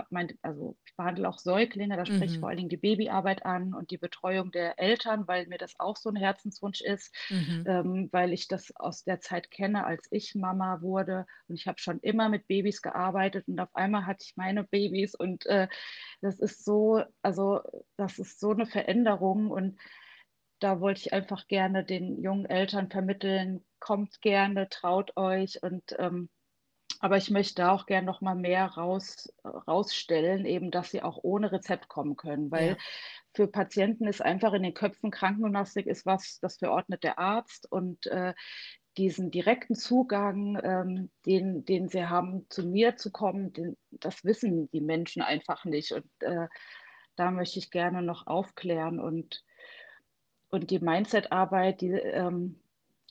[0.43, 2.35] also ich behandle auch Säuglinge, da spreche mhm.
[2.35, 5.81] ich vor allen Dingen die Babyarbeit an und die Betreuung der Eltern, weil mir das
[5.81, 7.65] auch so ein Herzenswunsch ist, mhm.
[7.67, 11.79] ähm, weil ich das aus der Zeit kenne, als ich Mama wurde und ich habe
[11.79, 15.69] schon immer mit Babys gearbeitet und auf einmal hatte ich meine Babys und äh,
[16.21, 17.63] das ist so, also
[17.97, 19.79] das ist so eine Veränderung und
[20.61, 26.29] da wollte ich einfach gerne den jungen Eltern vermitteln, kommt gerne, traut euch und ähm,
[27.01, 31.53] aber ich möchte auch gerne noch mal mehr raus, rausstellen, eben, dass sie auch ohne
[31.53, 32.77] Rezept kommen können, weil ja.
[33.35, 38.07] für Patienten ist einfach in den Köpfen Krankengymnastik ist was, das verordnet der Arzt und
[38.07, 38.35] äh,
[38.97, 44.69] diesen direkten Zugang, ähm, den, den sie haben, zu mir zu kommen, den, das wissen
[44.71, 46.49] die Menschen einfach nicht und äh,
[47.15, 49.45] da möchte ich gerne noch aufklären und
[50.51, 52.59] und die Mindset-Arbeit, die, ähm,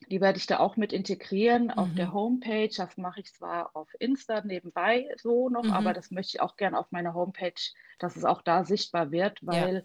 [0.10, 1.72] die werde ich da auch mit integrieren mhm.
[1.72, 2.14] auf der mhm.
[2.14, 2.72] Homepage.
[2.76, 5.74] Das mache ich zwar auf Insta nebenbei so noch, mhm.
[5.74, 7.54] aber das möchte ich auch gerne auf meiner Homepage,
[8.00, 9.82] dass es auch da sichtbar wird, weil ja.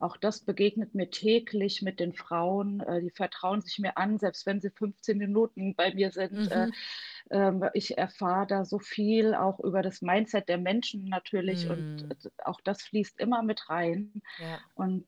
[0.00, 2.80] auch das begegnet mir täglich mit den Frauen.
[2.80, 6.50] Äh, die vertrauen sich mir an, selbst wenn sie 15 Minuten bei mir sind.
[6.50, 6.66] Äh,
[7.30, 7.62] mhm.
[7.62, 12.30] Äh, ich erfahre da so viel auch über das Mindset der Menschen natürlich und mhm.
[12.44, 14.20] auch das fließt immer mit rein.
[14.40, 14.58] Ja.
[14.74, 15.06] Und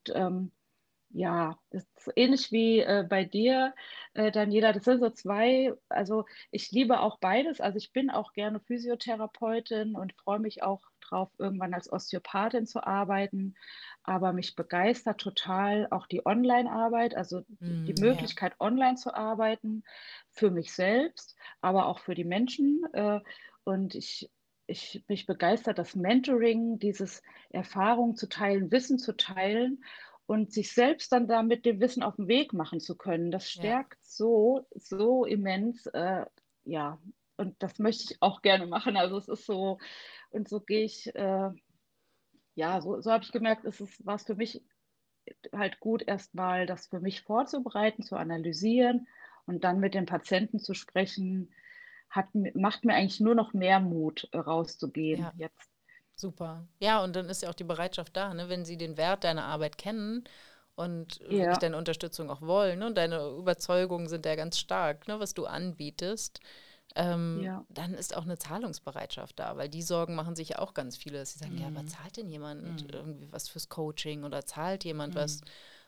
[1.10, 3.74] ja, ist ähnlich wie äh, bei dir,
[4.14, 4.72] äh, Daniela.
[4.72, 7.60] Das sind so zwei, also ich liebe auch beides.
[7.60, 12.84] Also ich bin auch gerne Physiotherapeutin und freue mich auch drauf, irgendwann als Osteopathin zu
[12.84, 13.54] arbeiten.
[14.02, 18.66] Aber mich begeistert total auch die Online-Arbeit, also mm, die Möglichkeit, ja.
[18.66, 19.84] online zu arbeiten,
[20.32, 22.82] für mich selbst, aber auch für die Menschen.
[22.92, 23.20] Äh,
[23.64, 24.30] und ich,
[24.66, 29.82] ich mich begeistert das Mentoring, dieses Erfahrung zu teilen, Wissen zu teilen
[30.26, 33.30] und sich selbst dann damit dem Wissen auf den Weg machen zu können.
[33.30, 34.08] Das stärkt ja.
[34.08, 35.86] so, so immens.
[35.86, 36.26] Äh,
[36.64, 36.98] ja,
[37.36, 38.96] und das möchte ich auch gerne machen.
[38.96, 39.78] Also es ist so,
[40.30, 41.50] und so gehe ich, äh,
[42.54, 44.62] ja, so, so habe ich gemerkt, es ist was für mich
[45.52, 49.08] halt gut, erstmal das für mich vorzubereiten, zu analysieren
[49.46, 51.52] und dann mit den Patienten zu sprechen,
[52.08, 55.32] hat, macht mir eigentlich nur noch mehr Mut, rauszugehen ja.
[55.36, 55.75] jetzt.
[56.16, 56.66] Super.
[56.80, 58.48] Ja, und dann ist ja auch die Bereitschaft da, ne?
[58.48, 60.24] wenn sie den Wert deiner Arbeit kennen
[60.74, 61.54] und ja.
[61.56, 62.78] deine Unterstützung auch wollen.
[62.78, 62.86] Ne?
[62.86, 65.20] Und deine Überzeugungen sind ja ganz stark, ne?
[65.20, 66.40] was du anbietest.
[66.94, 67.64] Ähm, ja.
[67.68, 71.18] Dann ist auch eine Zahlungsbereitschaft da, weil die Sorgen machen sich ja auch ganz viele,
[71.18, 71.60] dass sie sagen, mhm.
[71.60, 71.88] ja, aber mhm.
[71.88, 72.88] zahlt denn jemand mhm.
[72.90, 75.18] irgendwie was fürs Coaching oder zahlt jemand mhm.
[75.18, 75.42] was,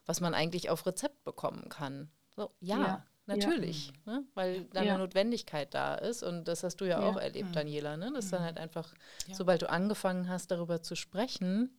[0.05, 2.11] was man eigentlich auf Rezept bekommen kann?
[2.37, 3.07] So, ja, ja.
[3.29, 4.13] Natürlich, ja.
[4.13, 4.25] ne?
[4.35, 7.55] weil da eine Notwendigkeit da ist und das hast du ja, auch erlebt.
[7.55, 8.13] Daniela, ne?
[8.13, 8.95] dass dann halt einfach,
[9.33, 11.79] sobald du angefangen hast, darüber zu sprechen,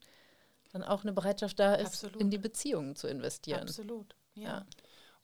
[0.72, 2.22] dann auch eine Bereitschaft da ist, Absolut.
[2.22, 3.62] in die Beziehungen zu investieren.
[3.62, 4.66] Absolut, ja.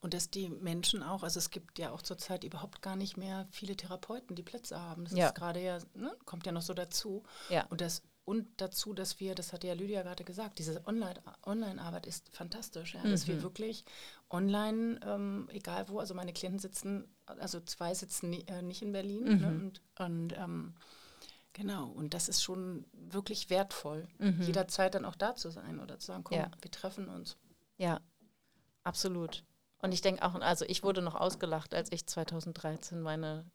[0.02, 3.48] Und dass die Menschen auch, also es gibt ja auch zurzeit überhaupt gar nicht mehr
[3.50, 5.06] viele Therapeuten, die Plätze haben.
[5.06, 5.28] Das ja.
[5.28, 7.24] ist gerade ja, ne, kommt ja noch so dazu.
[7.50, 7.66] Ja.
[7.70, 12.02] Und das und dazu, dass wir, das hat ja Lydia gerade gesagt, diese Online-Arbeit Online
[12.08, 13.12] ist fantastisch, ja, mhm.
[13.12, 13.44] dass wir mhm.
[13.44, 13.86] wirklich
[14.32, 18.92] online, ähm, egal wo, also meine Klienten sitzen, also zwei sitzen nie, äh, nicht in
[18.92, 19.42] Berlin ne, mhm.
[19.42, 20.74] ne, und, und ähm,
[21.54, 24.42] genau, und das ist schon wirklich wertvoll, mhm.
[24.42, 26.50] jederzeit dann auch da zu sein oder zu sagen, komm, ja.
[26.60, 27.38] wir treffen uns.
[27.78, 28.02] Ja,
[28.84, 29.44] absolut.
[29.84, 33.46] Und ich denke auch, also ich wurde noch ausgelacht, als ich 2013 meine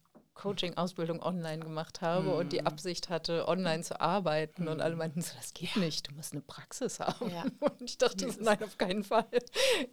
[0.41, 2.33] Coaching-Ausbildung online gemacht habe mhm.
[2.33, 2.67] und die mhm.
[2.67, 4.65] Absicht hatte, online zu arbeiten.
[4.65, 4.69] Mhm.
[4.69, 4.99] Und alle mhm.
[4.99, 5.83] meinten so, das geht ja.
[5.83, 7.31] nicht, du musst eine Praxis haben.
[7.31, 7.45] Ja.
[7.61, 9.27] Und ich dachte, so, nein, auf keinen Fall.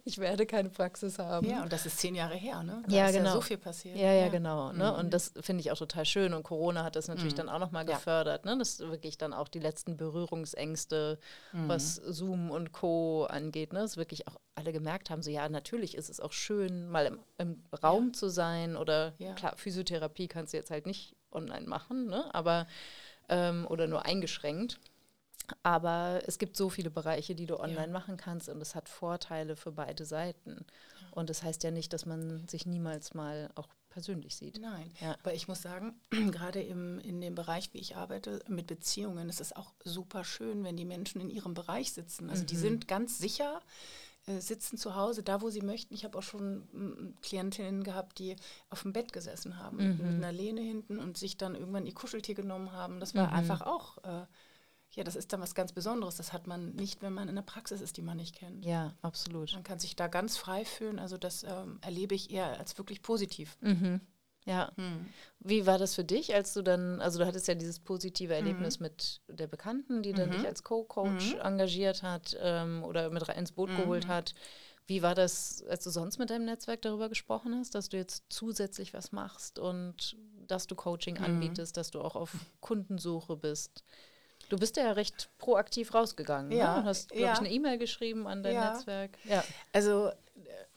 [0.04, 1.48] Ich werde keine Praxis haben.
[1.48, 2.82] Ja, und das ist zehn Jahre her, ne?
[2.86, 3.24] Da ja, genau.
[3.26, 3.96] Ja so viel passiert.
[3.96, 4.72] Ja, ja, genau.
[4.72, 4.94] Ne?
[4.94, 5.10] Und mhm.
[5.10, 6.32] das finde ich auch total schön.
[6.34, 8.44] Und Corona hat das natürlich dann auch nochmal gefördert.
[8.44, 8.56] Ne?
[8.58, 11.18] Das ist wirklich dann auch die letzten Berührungsängste,
[11.52, 13.24] was Zoom und Co.
[13.24, 13.72] angeht.
[13.72, 13.80] Ne?
[13.80, 17.20] Das wirklich auch alle gemerkt haben, so ja, natürlich ist es auch schön, mal im,
[17.38, 22.06] im Raum zu sein oder klar, Physiotherapie kann kannst du jetzt halt nicht online machen,
[22.06, 22.32] ne?
[22.32, 22.68] aber
[23.28, 24.78] ähm, oder nur eingeschränkt.
[25.62, 27.92] Aber es gibt so viele Bereiche, die du online ja.
[27.92, 30.66] machen kannst und es hat Vorteile für beide Seiten.
[31.00, 31.08] Ja.
[31.12, 34.60] Und das heißt ja nicht, dass man sich niemals mal auch persönlich sieht.
[34.60, 35.16] Nein, ja.
[35.20, 35.98] aber ich muss sagen,
[36.30, 40.62] gerade im, in dem Bereich, wie ich arbeite, mit Beziehungen, ist es auch super schön,
[40.62, 42.30] wenn die Menschen in ihrem Bereich sitzen.
[42.30, 42.46] Also mhm.
[42.46, 43.60] die sind ganz sicher
[44.40, 45.94] sitzen zu Hause, da wo sie möchten.
[45.94, 48.36] Ich habe auch schon mm, Klientinnen gehabt, die
[48.70, 50.06] auf dem Bett gesessen haben, mhm.
[50.06, 53.00] mit einer Lehne hinten und sich dann irgendwann ihr Kuscheltier genommen haben.
[53.00, 53.34] Das war mhm.
[53.34, 54.26] einfach auch, äh,
[54.92, 56.16] ja, das ist dann was ganz Besonderes.
[56.16, 58.64] Das hat man nicht, wenn man in der Praxis ist, die man nicht kennt.
[58.64, 59.52] Ja, absolut.
[59.52, 60.98] Man kann sich da ganz frei fühlen.
[60.98, 63.56] Also das ähm, erlebe ich eher als wirklich positiv.
[63.60, 64.00] Mhm.
[64.44, 64.72] Ja.
[64.76, 65.06] Hm.
[65.40, 68.80] Wie war das für dich, als du dann, also du hattest ja dieses positive Erlebnis
[68.80, 68.84] mhm.
[68.84, 70.32] mit der Bekannten, die dann mhm.
[70.32, 71.40] dich als Co-Coach mhm.
[71.40, 74.08] engagiert hat ähm, oder mit ins Boot geholt mhm.
[74.08, 74.34] hat.
[74.86, 78.24] Wie war das, als du sonst mit deinem Netzwerk darüber gesprochen hast, dass du jetzt
[78.30, 81.24] zusätzlich was machst und dass du Coaching mhm.
[81.24, 83.84] anbietest, dass du auch auf Kundensuche bist?
[84.48, 86.52] Du bist ja recht proaktiv rausgegangen.
[86.52, 86.84] Ja, ne?
[86.84, 87.32] hast, glaube ja.
[87.34, 88.72] ich, eine E-Mail geschrieben an dein ja.
[88.72, 89.18] Netzwerk.
[89.24, 89.44] Ja.
[89.74, 90.10] Also,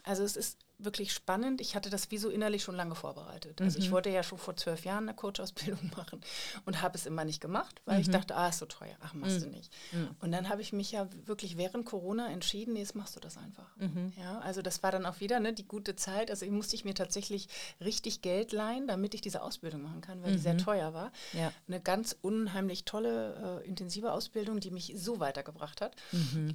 [0.04, 1.62] also es ist wirklich spannend.
[1.62, 3.62] Ich hatte das wie so innerlich schon lange vorbereitet.
[3.62, 3.86] Also mhm.
[3.86, 6.22] ich wollte ja schon vor zwölf Jahren eine Coach-Ausbildung machen
[6.66, 8.02] und habe es immer nicht gemacht, weil mhm.
[8.02, 9.44] ich dachte, ah, ist so teuer, ach, machst mhm.
[9.44, 9.74] du nicht.
[9.92, 10.10] Mhm.
[10.20, 13.38] Und dann habe ich mich ja wirklich während Corona entschieden, nee, jetzt machst du das
[13.38, 13.76] einfach.
[13.78, 14.14] Mhm.
[14.18, 16.30] Ja, also das war dann auch wieder ne, die gute Zeit.
[16.30, 17.48] Also ich musste ich mir tatsächlich
[17.80, 20.60] richtig Geld leihen, damit ich diese Ausbildung machen kann, weil die sehr mhm.
[20.60, 21.12] teuer war.
[21.34, 21.52] Ja.
[21.68, 25.96] Eine ganz unheimlich tolle, äh, intensive Ausbildung, die mich so weitergebracht hat,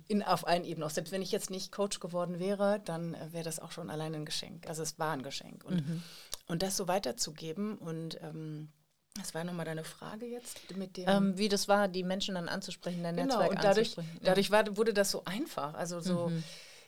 [0.08, 0.84] in, auf allen Ebenen.
[0.84, 3.90] Auch selbst wenn ich jetzt nicht Coach geworden wäre, dann äh, wäre das auch schon
[3.90, 4.68] alleine ein Geschenk.
[4.68, 5.64] Also es war ein Geschenk.
[5.64, 6.02] Und, mhm.
[6.46, 8.70] und das so weiterzugeben und ähm,
[9.18, 11.08] das war nochmal deine Frage jetzt mit dem.
[11.08, 14.20] Ähm, wie das war, die Menschen dann anzusprechen, dein genau, Netzwerk und dadurch, anzusprechen.
[14.22, 15.74] Dadurch war, wurde das so einfach.
[15.74, 16.42] Also so, mhm.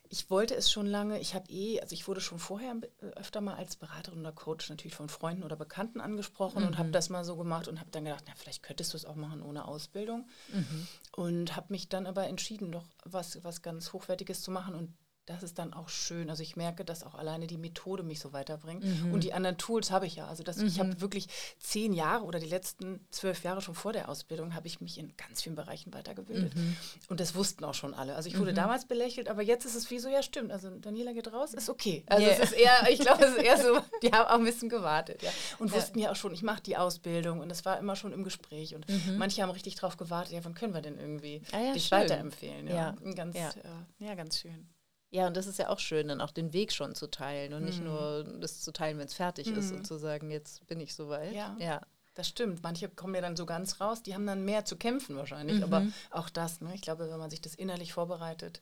[0.09, 3.41] ich wollte es schon lange, ich habe eh, also ich wurde schon vorher äh, öfter
[3.41, 6.69] mal als Beraterin oder Coach natürlich von Freunden oder Bekannten angesprochen mhm.
[6.69, 9.05] und habe das mal so gemacht und habe dann gedacht, na, vielleicht könntest du es
[9.05, 10.29] auch machen ohne Ausbildung.
[10.53, 10.89] Mhm.
[11.17, 14.95] Und habe mich dann aber entschieden, doch was, was ganz Hochwertiges zu machen und
[15.29, 16.31] das ist dann auch schön.
[16.31, 18.83] Also ich merke, dass auch alleine die Methode mich so weiterbringt.
[18.83, 19.13] Mhm.
[19.13, 20.27] Und die anderen Tools habe ich ja.
[20.27, 20.67] Also das, mhm.
[20.67, 24.67] ich habe wirklich zehn Jahre oder die letzten zwölf Jahre schon vor der Ausbildung habe
[24.67, 26.55] ich mich in ganz vielen Bereichen weitergebildet.
[26.57, 26.77] Mhm.
[27.09, 28.17] Und das wussten auch schon alle.
[28.17, 28.57] Also ich wurde mhm.
[28.57, 30.51] damals belächelt, aber jetzt ist es wie so, ja stimmt.
[30.51, 32.05] Also Daniela geht raus, ist okay.
[32.07, 32.35] Also yeah.
[32.35, 35.23] es ist eher, ich glaube, es ist eher so, die haben auch ein bisschen gewartet.
[35.23, 35.31] Ja.
[35.59, 35.77] Und ja.
[35.77, 38.75] wussten ja auch schon, ich mache die Ausbildung und das war immer schon im Gespräch.
[38.75, 39.19] Und mhm.
[39.19, 41.99] manche haben richtig drauf gewartet, ja, wann können wir denn irgendwie ah, ja, dich schön.
[41.99, 42.67] weiterempfehlen?
[42.67, 43.13] Ja, ja.
[43.13, 43.51] Ganz, ja.
[43.51, 44.69] Äh, ja, ganz schön.
[45.11, 47.61] Ja, und das ist ja auch schön, dann auch den Weg schon zu teilen und
[47.61, 47.67] mhm.
[47.67, 49.59] nicht nur das zu teilen, wenn es fertig mhm.
[49.59, 51.33] ist und zu sagen, jetzt bin ich soweit.
[51.33, 51.57] Ja.
[51.59, 51.81] ja.
[52.15, 52.63] Das stimmt.
[52.65, 55.59] Manche kommen ja dann so ganz raus, die haben dann mehr zu kämpfen wahrscheinlich.
[55.59, 55.63] Mhm.
[55.63, 56.75] Aber auch das, ne?
[56.75, 58.61] ich glaube, wenn man sich das innerlich vorbereitet,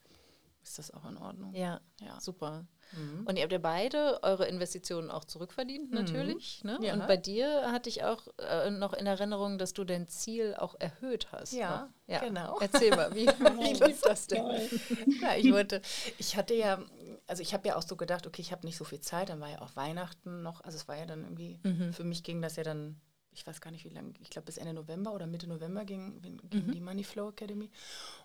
[0.62, 1.54] ist das auch in Ordnung.
[1.54, 2.20] Ja, ja.
[2.20, 2.66] super.
[2.92, 3.26] Mhm.
[3.26, 5.96] Und ihr habt ja beide eure Investitionen auch zurückverdient, mhm.
[5.96, 6.62] natürlich.
[6.62, 6.70] Mhm.
[6.70, 6.78] Ne?
[6.82, 6.94] Ja.
[6.94, 10.74] Und bei dir hatte ich auch äh, noch in Erinnerung, dass du dein Ziel auch
[10.78, 11.52] erhöht hast.
[11.52, 12.14] Ja, ne?
[12.14, 12.20] ja.
[12.20, 12.58] genau.
[12.60, 14.44] Erzähl mal, wie, wie lief das denn?
[15.22, 15.80] ja, ich wollte,
[16.18, 16.82] ich hatte ja,
[17.26, 19.40] also ich habe ja auch so gedacht, okay, ich habe nicht so viel Zeit, dann
[19.40, 21.92] war ja auch Weihnachten noch, also es war ja dann irgendwie, mhm.
[21.92, 23.00] für mich ging das ja dann
[23.36, 26.22] ich weiß gar nicht wie lange, ich glaube bis Ende November oder Mitte November ging,
[26.22, 26.72] ging mhm.
[26.72, 27.70] die Money Flow Academy.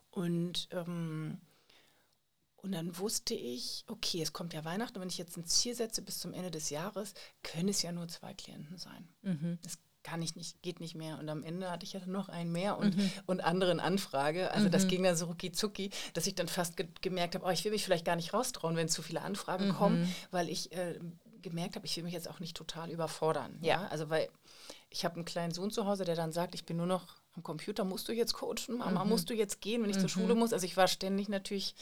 [0.09, 1.41] Und ähm,
[2.61, 6.01] und dann wusste ich, okay, es kommt ja Weihnachten, wenn ich jetzt ein Ziel setze
[6.01, 9.07] bis zum Ende des Jahres, können es ja nur zwei Klienten sein.
[9.23, 9.57] Mhm.
[9.63, 11.19] Das kann ich nicht, geht nicht mehr.
[11.19, 13.11] Und am Ende hatte ich ja noch einen mehr und, mhm.
[13.25, 14.51] und anderen Anfrage.
[14.51, 14.71] Also mhm.
[14.71, 17.63] das ging dann so rucki zucki, dass ich dann fast ge gemerkt habe, oh, ich
[17.63, 19.73] will mich vielleicht gar nicht raustrauen, wenn zu viele Anfragen mhm.
[19.73, 20.99] kommen, weil ich äh,
[21.41, 23.57] gemerkt habe, ich will mich jetzt auch nicht total überfordern.
[23.61, 23.87] Ja, ja?
[23.87, 24.29] also weil
[24.89, 27.43] ich habe einen kleinen Sohn zu Hause, der dann sagt, ich bin nur noch am
[27.43, 29.09] Computer musst du jetzt coachen, Mama, mhm.
[29.09, 30.01] musst du jetzt gehen, wenn ich mhm.
[30.01, 30.51] zur Schule muss.
[30.51, 31.75] Also ich war ständig natürlich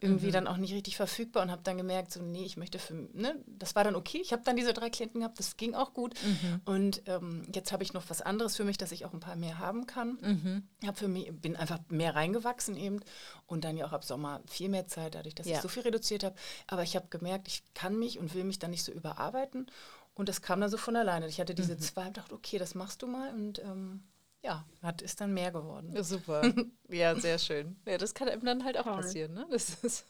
[0.00, 0.32] irgendwie mhm.
[0.32, 3.36] dann auch nicht richtig verfügbar und habe dann gemerkt, so nee, ich möchte für, ne,
[3.46, 4.18] das war dann okay.
[4.20, 6.14] Ich habe dann diese drei Klienten gehabt, das ging auch gut.
[6.24, 6.60] Mhm.
[6.64, 9.36] Und ähm, jetzt habe ich noch was anderes für mich, dass ich auch ein paar
[9.36, 10.18] mehr haben kann.
[10.20, 10.62] Mhm.
[10.86, 13.00] Hab für mich, bin einfach mehr reingewachsen eben
[13.46, 15.56] und dann ja auch ab Sommer viel mehr Zeit, dadurch, dass ja.
[15.56, 16.34] ich so viel reduziert habe.
[16.66, 19.70] Aber ich habe gemerkt, ich kann mich und will mich dann nicht so überarbeiten.
[20.14, 21.28] Und das kam dann so von alleine.
[21.28, 21.78] Ich hatte diese mhm.
[21.78, 24.02] zwei und dachte, okay, das machst du mal und ähm,
[24.42, 25.92] ja, hat, ist dann mehr geworden.
[25.94, 26.42] Ja, super.
[26.88, 27.76] ja, sehr schön.
[27.86, 28.96] Ja, das kann einem dann halt auch Toll.
[28.96, 29.46] passieren, ne?
[29.50, 30.04] Dass es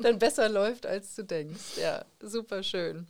[0.00, 1.78] dann besser läuft, als du denkst.
[1.78, 3.06] Ja, super schön.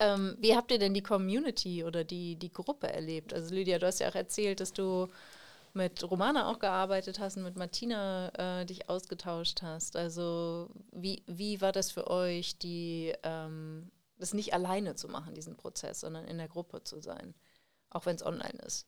[0.00, 3.32] Ähm, wie habt ihr denn die Community oder die, die Gruppe erlebt?
[3.32, 5.08] Also Lydia, du hast ja auch erzählt, dass du
[5.74, 9.96] mit Romana auch gearbeitet hast und mit Martina äh, dich ausgetauscht hast.
[9.96, 15.56] Also wie, wie war das für euch, die, ähm, das nicht alleine zu machen, diesen
[15.56, 17.34] Prozess, sondern in der Gruppe zu sein,
[17.90, 18.86] auch wenn es online ist?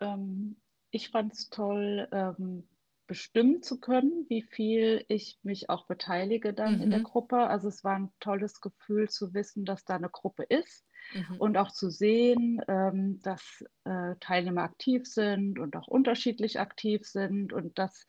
[0.00, 0.56] Ähm,
[0.90, 2.68] ich fand es toll, ähm,
[3.06, 6.82] bestimmen zu können, wie viel ich mich auch beteilige dann mhm.
[6.82, 7.04] in der mhm.
[7.04, 7.38] Gruppe.
[7.38, 11.36] Also es war ein tolles Gefühl zu wissen, dass da eine Gruppe ist mhm.
[11.38, 17.52] und auch zu sehen, ähm, dass äh, Teilnehmer aktiv sind und auch unterschiedlich aktiv sind
[17.52, 18.06] und dass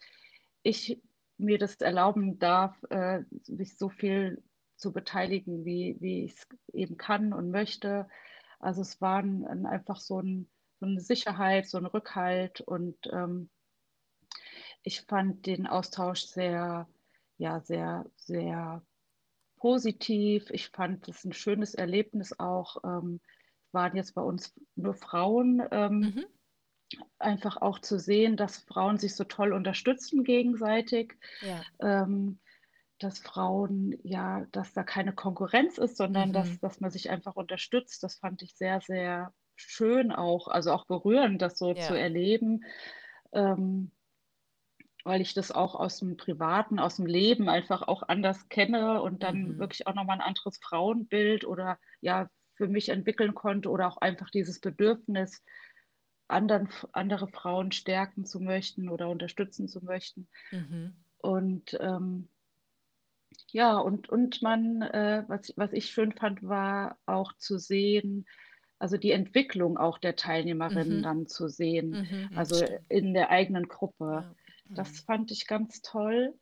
[0.62, 1.02] ich
[1.38, 4.44] mir das erlauben darf, äh, mich so viel
[4.76, 8.08] zu beteiligen, wie, wie ich es eben kann und möchte.
[8.60, 10.48] Also es war ein, einfach so ein
[10.82, 13.52] so eine Sicherheit, so ein Rückhalt und ähm,
[14.82, 16.89] ich fand den Austausch sehr,
[17.38, 18.82] ja, sehr, sehr
[19.58, 20.50] positiv.
[20.50, 22.78] Ich fand es ein schönes Erlebnis auch.
[22.84, 23.22] Ähm,
[23.72, 25.62] waren jetzt bei uns nur Frauen.
[25.70, 26.26] Ähm, mhm.
[27.20, 31.13] Einfach auch zu sehen, dass Frauen sich so toll unterstützen gegenseitig.
[31.41, 31.62] Ja.
[31.80, 32.39] Ähm,
[32.98, 36.34] dass Frauen, ja, dass da keine Konkurrenz ist, sondern mhm.
[36.34, 38.02] dass, dass man sich einfach unterstützt.
[38.02, 41.82] Das fand ich sehr, sehr schön auch, also auch berührend, das so ja.
[41.82, 42.63] zu erleben,
[43.32, 43.91] ähm,
[45.04, 49.24] weil ich das auch aus dem Privaten, aus dem Leben einfach auch anders kenne und
[49.24, 49.60] dann mhm.
[49.60, 54.30] wirklich auch nochmal ein anderes Frauenbild oder ja für mich entwickeln konnte oder auch einfach
[54.30, 55.43] dieses Bedürfnis,
[56.28, 60.28] anderen, andere Frauen stärken zu möchten oder unterstützen zu möchten.
[60.52, 60.95] Mhm.
[61.17, 62.30] Und ähm,
[63.47, 68.26] ja, und, und man, äh, was, was ich schön fand, war auch zu sehen,
[68.82, 71.04] also die Entwicklung auch der Teilnehmerinnen mhm.
[71.04, 74.26] dann zu sehen, mhm, also in der eigenen Gruppe.
[74.70, 74.76] Ja.
[74.76, 75.06] Das mhm.
[75.06, 76.34] fand ich ganz toll.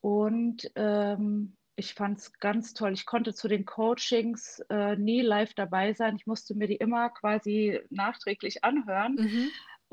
[0.00, 2.92] Und ähm, ich fand es ganz toll.
[2.92, 6.14] Ich konnte zu den Coachings äh, nie live dabei sein.
[6.14, 9.16] Ich musste mir die immer quasi nachträglich anhören.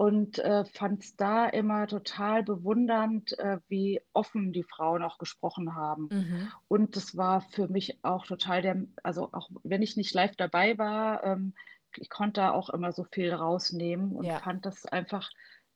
[0.01, 5.19] Mhm und äh, fand es da immer total bewundernd, äh, wie offen die Frauen auch
[5.19, 6.09] gesprochen haben.
[6.11, 6.51] Mhm.
[6.67, 10.75] Und das war für mich auch total der, also auch wenn ich nicht live dabei
[10.79, 11.53] war, ähm,
[11.97, 14.39] ich konnte da auch immer so viel rausnehmen und ja.
[14.39, 15.29] fand das einfach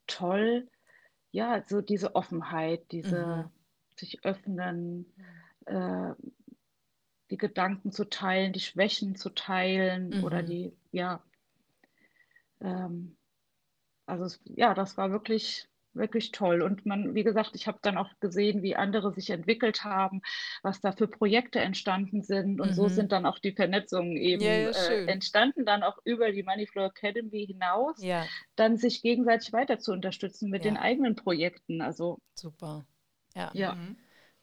[0.08, 0.68] toll.
[1.30, 3.50] Ja, so diese Offenheit, diese mhm.
[3.96, 5.06] sich öffnen,
[5.68, 6.14] äh,
[7.30, 10.24] die Gedanken zu teilen, die Schwächen zu teilen mhm.
[10.24, 11.22] oder die, ja,
[12.60, 13.16] ähm,
[14.06, 16.62] also ja, das war wirklich wirklich toll.
[16.62, 20.22] Und man, wie gesagt, ich habe dann auch gesehen, wie andere sich entwickelt haben,
[20.62, 22.62] was da für Projekte entstanden sind.
[22.62, 22.74] Und mhm.
[22.74, 26.44] so sind dann auch die Vernetzungen eben ja, ja, äh, entstanden, dann auch über die
[26.44, 28.26] Moneyflow Academy hinaus, ja.
[28.56, 31.82] dann sich gegenseitig weiter zu unterstützen mit den eigenen Projekten.
[31.82, 32.86] Also super.
[33.36, 33.52] Ja.
[33.54, 33.76] ja.
[33.76, 33.98] Mhm.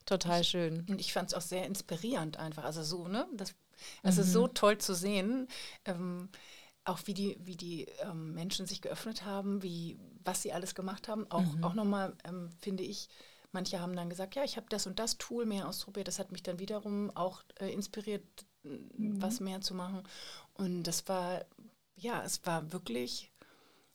[0.05, 0.85] Total schön.
[0.89, 2.65] Und ich fand es auch sehr inspirierend einfach.
[2.65, 3.27] Also so, ne?
[3.35, 3.55] Das,
[4.03, 4.27] also mhm.
[4.27, 5.47] so toll zu sehen.
[5.85, 6.29] Ähm,
[6.85, 11.09] auch wie die, wie die ähm, Menschen sich geöffnet haben, wie, was sie alles gemacht
[11.09, 11.31] haben.
[11.31, 11.65] Auch, mhm.
[11.65, 13.09] auch nochmal, ähm, finde ich,
[13.53, 16.09] manche haben dann gesagt, ja, ich habe das und das Tool mehr ausprobiert.
[16.09, 18.25] Das hat mich dann wiederum auch äh, inspiriert,
[18.63, 19.21] mhm.
[19.23, 20.03] was mehr zu machen.
[20.55, 21.45] Und das war,
[21.95, 23.31] ja, es war wirklich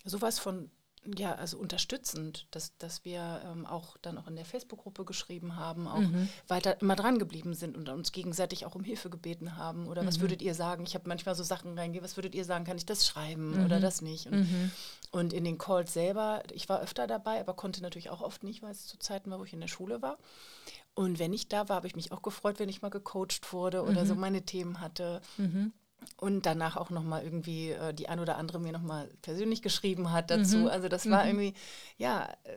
[0.06, 0.72] sowas von
[1.16, 5.88] ja, also unterstützend, dass, dass wir ähm, auch dann auch in der Facebook-Gruppe geschrieben haben,
[5.88, 6.28] auch mhm.
[6.48, 9.88] weiter immer dran geblieben sind und uns gegenseitig auch um Hilfe gebeten haben.
[9.88, 10.08] Oder mhm.
[10.08, 10.84] was würdet ihr sagen?
[10.86, 12.66] Ich habe manchmal so Sachen reingehen, was würdet ihr sagen?
[12.66, 13.66] Kann ich das schreiben mhm.
[13.66, 14.28] oder das nicht?
[14.28, 14.72] Und, mhm.
[15.12, 18.62] und, in den Calls selber, ich war öfter dabei, aber konnte natürlich auch oft nicht,
[18.62, 20.18] weil es zu Zeiten war, wo ich in der Schule war.
[20.94, 23.84] Und wenn ich da war, habe ich mich auch gefreut, wenn ich mal gecoacht wurde
[23.84, 24.22] oder so mhm.
[24.22, 25.22] meine Themen hatte.
[26.16, 30.32] Und danach auch nochmal irgendwie äh, die ein oder andere mir nochmal persönlich geschrieben hat
[30.32, 30.58] dazu.
[30.58, 30.68] Mhm.
[30.68, 31.30] Also das war mhm.
[31.30, 31.54] irgendwie,
[31.98, 32.56] ja, äh,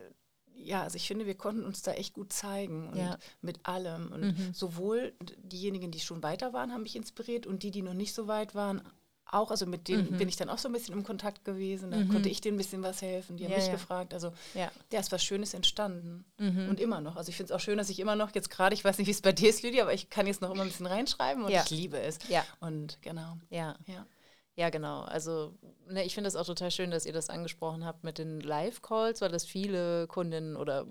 [0.63, 3.17] ja, also ich finde, wir konnten uns da echt gut zeigen und ja.
[3.41, 4.11] mit allem.
[4.11, 4.53] Und mhm.
[4.53, 8.27] sowohl diejenigen, die schon weiter waren, haben mich inspiriert und die, die noch nicht so
[8.27, 8.81] weit waren,
[9.31, 10.17] auch, also mit denen mhm.
[10.17, 11.91] bin ich dann auch so ein bisschen im Kontakt gewesen.
[11.91, 12.11] Dann mhm.
[12.11, 13.37] konnte ich denen ein bisschen was helfen.
[13.37, 13.73] Die haben ja, mich ja.
[13.73, 14.13] gefragt.
[14.13, 14.71] Also ja.
[14.91, 16.25] ja, ist was Schönes entstanden.
[16.37, 16.69] Mhm.
[16.69, 17.15] Und immer noch.
[17.15, 19.07] Also ich finde es auch schön, dass ich immer noch, jetzt gerade, ich weiß nicht,
[19.07, 21.43] wie es bei dir ist, Lydia, aber ich kann jetzt noch immer ein bisschen reinschreiben
[21.43, 22.19] und ich liebe es.
[22.29, 22.43] Ja.
[22.59, 23.37] Und genau.
[23.49, 23.75] Ja.
[23.87, 24.05] ja.
[24.55, 25.01] Ja, genau.
[25.01, 25.57] Also
[25.87, 29.21] ne, ich finde es auch total schön, dass ihr das angesprochen habt mit den Live-Calls,
[29.21, 30.85] weil das viele Kundinnen oder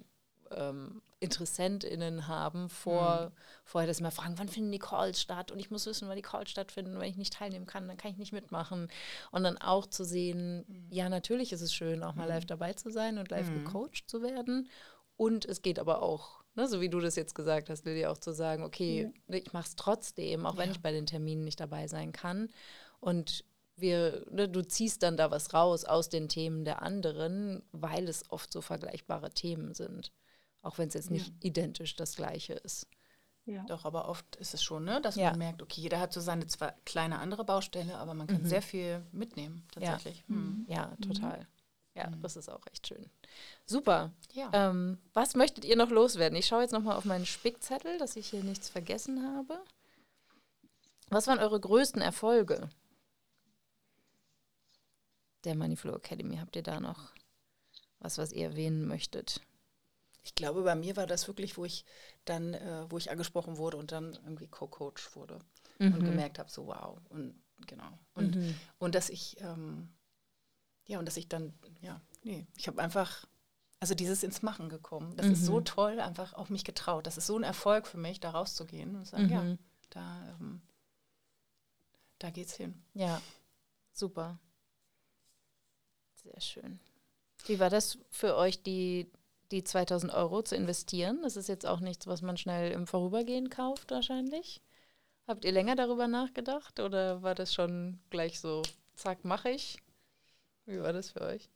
[0.54, 3.40] ähm, InteressentInnen haben, vor, mhm.
[3.64, 5.50] vorher, dass sie mal fragen, wann finden die Calls statt?
[5.50, 6.98] Und ich muss wissen, wann die Calls stattfinden.
[6.98, 8.88] Wenn ich nicht teilnehmen kann, dann kann ich nicht mitmachen.
[9.30, 10.86] Und dann auch zu sehen, mhm.
[10.90, 12.48] ja, natürlich ist es schön, auch mal live mhm.
[12.48, 13.64] dabei zu sein und live mhm.
[13.64, 14.68] gecoacht zu werden.
[15.16, 18.18] Und es geht aber auch, ne, so wie du das jetzt gesagt hast, Lilly, auch
[18.18, 19.34] zu sagen, okay, mhm.
[19.34, 20.60] ich mache es trotzdem, auch ja.
[20.60, 22.48] wenn ich bei den Terminen nicht dabei sein kann.
[23.00, 23.44] Und
[23.76, 28.30] wir, ne, du ziehst dann da was raus aus den Themen der anderen, weil es
[28.30, 30.12] oft so vergleichbare Themen sind.
[30.62, 31.34] Auch wenn es jetzt nicht ja.
[31.40, 32.86] identisch das gleiche ist.
[33.46, 33.64] Ja.
[33.64, 35.30] Doch, aber oft ist es schon, ne, dass ja.
[35.30, 38.46] man merkt, okay, jeder hat so seine zwar kleine andere Baustelle, aber man kann mhm.
[38.46, 40.24] sehr viel mitnehmen, tatsächlich.
[40.28, 40.66] Ja, mhm.
[40.68, 41.48] ja total.
[41.94, 42.22] Ja, mhm.
[42.22, 43.10] das ist auch echt schön.
[43.66, 44.12] Super.
[44.32, 44.50] Ja.
[44.52, 46.38] Ähm, was möchtet ihr noch loswerden?
[46.38, 49.60] Ich schaue jetzt nochmal auf meinen Spickzettel, dass ich hier nichts vergessen habe.
[51.08, 52.68] Was waren eure größten Erfolge
[55.42, 56.36] der Moneyflow Academy?
[56.36, 57.12] Habt ihr da noch
[57.98, 59.40] was, was ihr erwähnen möchtet?
[60.22, 61.84] Ich glaube, bei mir war das wirklich, wo ich
[62.24, 65.38] dann, äh, wo ich angesprochen wurde und dann irgendwie Co-Coach wurde
[65.78, 65.94] mhm.
[65.94, 66.98] und gemerkt habe, so wow.
[67.08, 67.34] Und
[67.66, 67.98] genau.
[68.14, 68.54] Und, mhm.
[68.78, 69.88] und dass ich, ähm,
[70.86, 73.26] ja, und dass ich dann, ja, nee, ich habe einfach,
[73.80, 75.16] also dieses ins Machen gekommen.
[75.16, 75.32] Das mhm.
[75.32, 75.64] ist so mhm.
[75.64, 77.06] toll, einfach auf mich getraut.
[77.06, 79.58] Das ist so ein Erfolg für mich, da rauszugehen und sagen, ja, mhm.
[79.88, 80.60] da, ähm,
[82.18, 82.74] da geht's hin.
[82.92, 83.22] Ja,
[83.92, 84.38] super.
[86.22, 86.78] Sehr schön.
[87.46, 89.10] Wie war das für euch, die
[89.50, 91.20] die 2000 Euro zu investieren.
[91.22, 94.62] Das ist jetzt auch nichts, was man schnell im Vorübergehen kauft wahrscheinlich.
[95.26, 98.62] Habt ihr länger darüber nachgedacht oder war das schon gleich so,
[98.94, 99.78] zack, mache ich?
[100.66, 101.50] Wie war das für euch?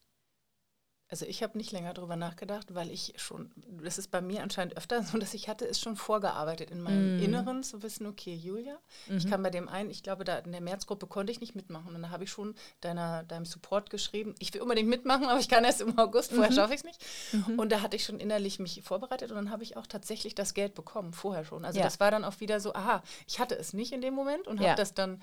[1.11, 3.51] Also ich habe nicht länger darüber nachgedacht, weil ich schon,
[3.83, 7.19] das ist bei mir anscheinend öfter so, dass ich hatte es schon vorgearbeitet in meinem
[7.19, 7.23] mm.
[7.23, 9.19] Inneren zu wissen, okay, Julia, mhm.
[9.19, 11.95] ich kann bei dem einen, ich glaube, da in der Märzgruppe konnte ich nicht mitmachen.
[11.95, 15.49] Und dann habe ich schon deiner, deinem Support geschrieben, ich will unbedingt mitmachen, aber ich
[15.49, 16.57] kann erst im August, vorher mhm.
[16.57, 17.05] schaffe ich es nicht.
[17.33, 17.59] Mhm.
[17.59, 20.55] Und da hatte ich schon innerlich mich vorbereitet und dann habe ich auch tatsächlich das
[20.55, 21.65] Geld bekommen, vorher schon.
[21.67, 21.85] Also ja.
[21.85, 24.59] das war dann auch wieder so, aha, ich hatte es nicht in dem Moment und
[24.59, 24.71] ja.
[24.71, 25.21] habe das dann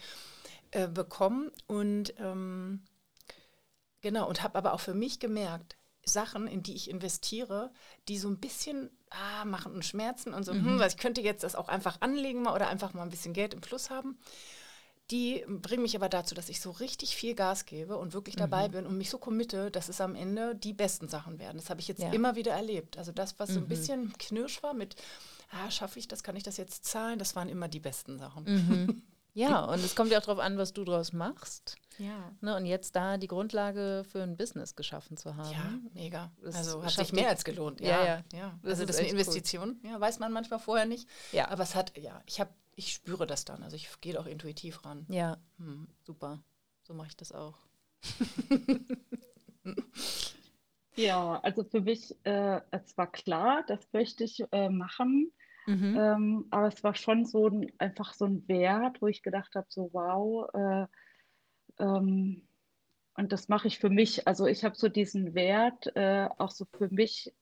[0.71, 2.81] äh, bekommen und ähm,
[4.01, 7.71] Genau, und habe aber auch für mich gemerkt, Sachen, in die ich investiere,
[8.07, 10.65] die so ein bisschen ah, machen und schmerzen und so, mhm.
[10.65, 13.33] hm, weil ich könnte jetzt das auch einfach anlegen mal oder einfach mal ein bisschen
[13.33, 14.17] Geld im Fluss haben.
[15.11, 18.69] Die bringen mich aber dazu, dass ich so richtig viel Gas gebe und wirklich dabei
[18.69, 18.71] mhm.
[18.71, 21.57] bin und mich so committe, dass es am Ende die besten Sachen werden.
[21.57, 22.11] Das habe ich jetzt ja.
[22.11, 22.97] immer wieder erlebt.
[22.97, 23.53] Also das, was mhm.
[23.53, 23.69] so ein mhm.
[23.69, 24.95] bisschen knirsch war mit,
[25.51, 29.03] ah, schaffe ich das, kann ich das jetzt zahlen, das waren immer die besten Sachen.
[29.33, 31.77] Ja, und es kommt ja auch darauf an, was du daraus machst.
[31.97, 32.31] Ja.
[32.41, 35.51] Ne, und jetzt da die Grundlage für ein Business geschaffen zu haben.
[35.51, 36.31] Ja, mega.
[36.43, 37.79] Das also hat sich mehr als gelohnt.
[37.79, 38.05] Ja, ja.
[38.05, 38.23] ja.
[38.33, 38.59] ja.
[38.61, 39.79] Das also das ist eine Investition.
[39.83, 39.91] Cool.
[39.91, 41.07] Ja, weiß man manchmal vorher nicht.
[41.31, 41.49] Ja.
[41.49, 43.63] Aber es hat, ja, ich habe, ich spüre das dann.
[43.63, 45.05] Also ich gehe auch intuitiv ran.
[45.09, 45.87] Ja, hm.
[46.01, 46.39] super.
[46.83, 47.57] So mache ich das auch.
[50.95, 55.31] ja, also für mich, äh, es war klar, das möchte ich äh, machen.
[55.71, 55.97] Mhm.
[55.97, 59.67] Ähm, aber es war schon so ein, einfach so ein Wert, wo ich gedacht habe,
[59.69, 62.47] so wow, äh, ähm,
[63.15, 64.27] und das mache ich für mich.
[64.27, 67.33] Also ich habe so diesen Wert äh, auch so für mich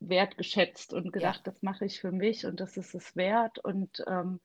[0.00, 1.52] wertgeschätzt und gedacht, ja.
[1.52, 3.58] das mache ich für mich und das ist es wert.
[3.58, 4.40] Und ähm,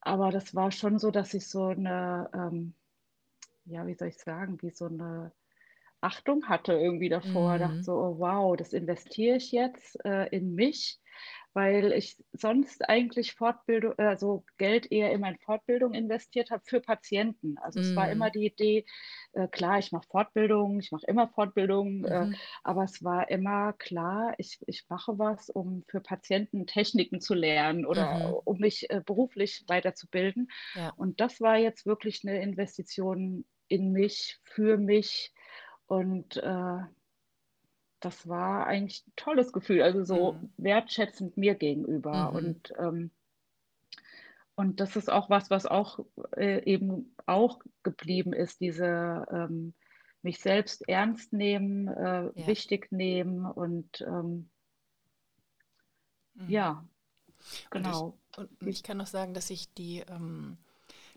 [0.00, 2.74] aber das war schon so, dass ich so eine, ähm,
[3.64, 5.32] ja, wie soll ich sagen, wie so eine
[6.00, 7.54] Achtung hatte irgendwie davor.
[7.54, 7.58] Mhm.
[7.58, 11.00] Dachte so, oh, wow, das investiere ich jetzt äh, in mich
[11.54, 17.56] weil ich sonst eigentlich Fortbildung, also Geld eher in meine Fortbildung investiert habe für Patienten.
[17.58, 17.82] Also mm.
[17.82, 18.32] es war immer mm.
[18.32, 18.84] die Idee,
[19.32, 22.32] äh, klar, ich mache Fortbildung, ich mache immer Fortbildung, äh, mhm.
[22.32, 27.34] äh, aber es war immer klar, ich, ich mache was, um für Patienten Techniken zu
[27.34, 28.34] lernen oder mhm.
[28.44, 30.48] um mich äh, beruflich weiterzubilden.
[30.74, 30.92] Ja.
[30.96, 35.32] Und das war jetzt wirklich eine Investition in mich, für mich
[35.86, 36.78] und äh,
[38.04, 40.52] das war eigentlich ein tolles Gefühl, also so mhm.
[40.56, 42.30] wertschätzend mir gegenüber.
[42.30, 42.36] Mhm.
[42.36, 43.10] Und, ähm,
[44.54, 46.00] und das ist auch was, was auch
[46.36, 49.74] äh, eben auch geblieben ist, diese ähm,
[50.22, 52.46] mich selbst ernst nehmen, äh, ja.
[52.46, 54.48] wichtig nehmen und ähm,
[56.34, 56.48] mhm.
[56.48, 56.84] ja,
[57.70, 58.16] genau.
[58.36, 60.56] Und ich, und ich, kann noch sagen, dass ich die ähm,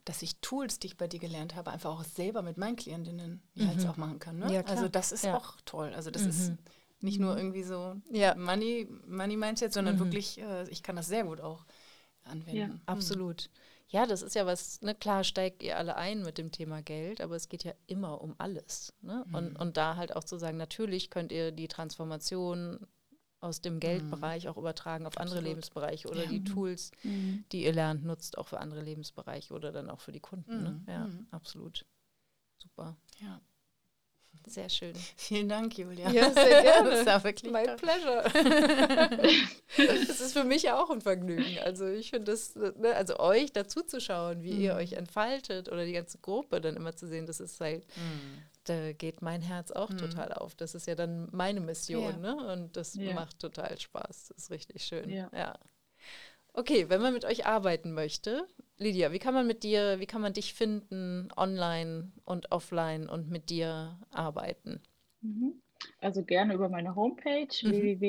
[0.08, 3.42] dass ich Tools, die ich bei dir gelernt habe, einfach auch selber mit meinen Klientinnen
[3.56, 3.90] jetzt mhm.
[3.90, 4.40] auch machen kann.
[4.40, 4.54] Ne?
[4.54, 5.36] Ja, also das ist ja.
[5.36, 5.94] auch toll.
[5.94, 6.30] Also das mhm.
[6.30, 6.54] ist
[7.00, 7.38] nicht nur mhm.
[7.38, 8.36] irgendwie so ja.
[8.36, 10.00] Money, Money Mindset, sondern mhm.
[10.00, 11.66] wirklich, äh, ich kann das sehr gut auch
[12.24, 12.58] anwenden.
[12.58, 12.82] Ja, mhm.
[12.86, 13.50] absolut.
[13.89, 17.22] Ja, das ist ja was, ne, klar steigt ihr alle ein mit dem Thema Geld,
[17.22, 18.93] aber es geht ja immer um alles.
[19.02, 19.24] Ne?
[19.28, 19.36] Mhm.
[19.36, 22.86] Und, und da halt auch zu sagen, natürlich könnt ihr die Transformation
[23.39, 24.50] aus dem Geldbereich mhm.
[24.50, 25.38] auch übertragen auf Absolut.
[25.38, 26.30] andere Lebensbereiche oder ja.
[26.30, 27.45] die Tools, mhm.
[27.52, 30.64] die ihr lernt, nutzt auch für andere Lebensbereiche oder dann auch für die Kunden.
[30.64, 30.84] Ne?
[30.88, 31.86] Ja, absolut.
[32.58, 32.98] Super.
[33.20, 33.39] Ja.
[34.48, 34.93] Sehr schön.
[35.16, 36.10] Vielen Dank, Julia.
[36.10, 36.89] Ja, sehr gerne.
[36.91, 37.76] Das war wirklich My toll.
[37.76, 38.24] pleasure.
[40.08, 41.60] das ist für mich auch ein Vergnügen.
[41.64, 44.62] Also ich finde das, ne, also euch dazu zu schauen, wie mhm.
[44.62, 48.41] ihr euch entfaltet oder die ganze Gruppe dann immer zu sehen, das ist halt, mhm.
[48.64, 49.98] da geht mein Herz auch mhm.
[49.98, 50.56] total auf.
[50.56, 52.36] Das ist ja dann meine Mission, ja.
[52.36, 52.54] ne?
[52.54, 53.14] Und das ja.
[53.14, 54.30] macht total Spaß.
[54.30, 55.10] Das ist richtig schön.
[55.10, 55.30] ja.
[55.34, 55.58] ja.
[56.58, 58.47] Okay, wenn man mit euch arbeiten möchte,
[58.80, 63.30] Lydia, wie kann man mit dir, wie kann man dich finden, online und offline und
[63.30, 64.82] mit dir arbeiten?
[65.22, 65.62] Mhm.
[65.99, 67.99] Also gerne über meine Homepage mhm.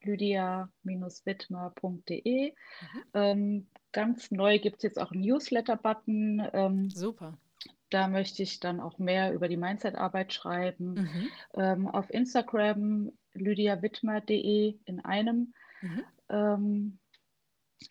[0.00, 2.48] www.lydia-wittmer.de.
[2.48, 2.54] Mhm.
[3.12, 6.48] Ähm, ganz neu gibt es jetzt auch einen Newsletter-Button.
[6.54, 7.36] Ähm, Super.
[7.90, 10.94] Da möchte ich dann auch mehr über die Mindset-Arbeit schreiben.
[10.94, 11.28] Mhm.
[11.52, 15.52] Ähm, auf Instagram lydiawittmer.de in einem.
[15.82, 16.04] Mhm.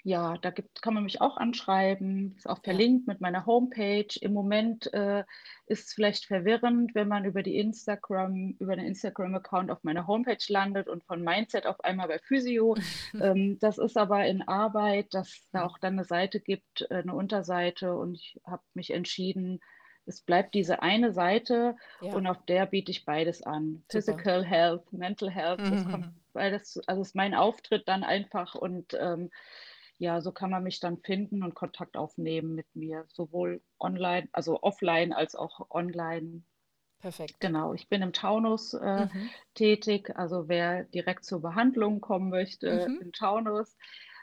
[0.04, 4.08] Ja, da gibt, kann man mich auch anschreiben, ist auch verlinkt mit meiner Homepage.
[4.20, 5.24] Im Moment äh,
[5.68, 10.38] ist es vielleicht verwirrend, wenn man über die Instagram, über den Instagram-Account auf meiner Homepage
[10.48, 12.76] landet und von Mindset auf einmal bei Physio.
[13.22, 17.14] ähm, das ist aber in Arbeit, dass da auch dann eine Seite gibt, äh, eine
[17.14, 19.60] Unterseite und ich habe mich entschieden,
[20.08, 22.14] es bleibt diese eine Seite ja.
[22.14, 23.84] und auf der biete ich beides an.
[23.88, 23.90] Super.
[23.90, 28.96] Physical Health, Mental Health, das kommt, weil das, also ist mein Auftritt dann einfach und
[29.00, 29.32] ähm,
[29.98, 34.62] ja, so kann man mich dann finden und Kontakt aufnehmen mit mir, sowohl online, also
[34.62, 36.44] offline als auch online.
[37.00, 37.40] Perfekt.
[37.40, 39.30] Genau, ich bin im Taunus äh, mhm.
[39.54, 43.02] tätig, also wer direkt zur Behandlung kommen möchte, mhm.
[43.02, 43.78] im Taunus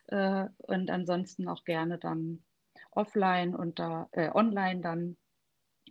[0.08, 2.42] äh, und ansonsten auch gerne dann
[2.90, 5.16] offline und da äh, online dann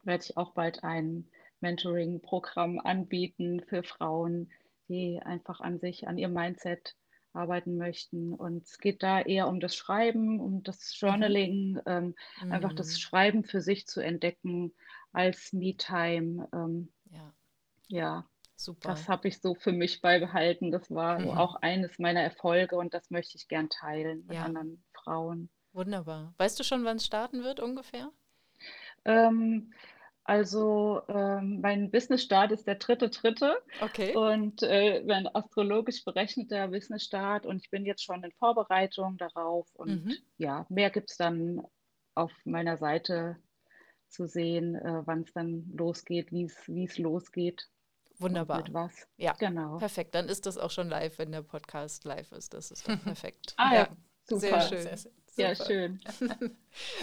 [0.03, 1.29] werde ich auch bald ein
[1.59, 4.51] Mentoring-Programm anbieten für Frauen,
[4.87, 6.95] die einfach an sich, an ihrem Mindset
[7.33, 8.33] arbeiten möchten.
[8.33, 11.07] Und es geht da eher um das Schreiben, um das mhm.
[11.07, 11.81] Journaling, mhm.
[11.85, 12.51] ähm, mhm.
[12.51, 12.97] einfach das mhm.
[12.97, 14.73] Schreiben für sich zu entdecken
[15.11, 16.47] als Me-Time.
[16.53, 17.33] Ähm, ja.
[17.87, 18.25] ja.
[18.55, 18.89] Super.
[18.89, 20.69] Das habe ich so für mich beibehalten.
[20.71, 21.29] Das war mhm.
[21.37, 24.43] auch eines meiner Erfolge und das möchte ich gern teilen mit ja.
[24.43, 25.49] anderen Frauen.
[25.73, 26.33] Wunderbar.
[26.37, 28.11] Weißt du schon, wann es starten wird ungefähr?
[29.05, 29.73] Ähm,
[30.31, 33.61] also ähm, mein Business-Start ist der dritte, dritte.
[33.81, 34.15] Okay.
[34.15, 39.67] Und äh, mein astrologisch berechneter Business-Start und ich bin jetzt schon in Vorbereitung darauf.
[39.75, 40.13] Und mhm.
[40.37, 41.61] ja, mehr gibt es dann
[42.15, 43.35] auf meiner Seite
[44.07, 46.45] zu sehen, äh, wann es dann losgeht, wie
[46.85, 47.67] es losgeht.
[48.17, 48.59] Wunderbar.
[48.59, 49.05] Mit was.
[49.17, 49.79] Ja, genau.
[49.79, 50.15] Perfekt.
[50.15, 52.53] Dann ist das auch schon live, wenn der Podcast live ist.
[52.53, 53.53] Das ist dann perfekt.
[53.57, 53.97] ah ja, ja.
[54.23, 54.39] super.
[54.39, 54.81] Sehr schön.
[54.83, 55.11] Sehr, sehr.
[55.37, 56.01] Ja, schön.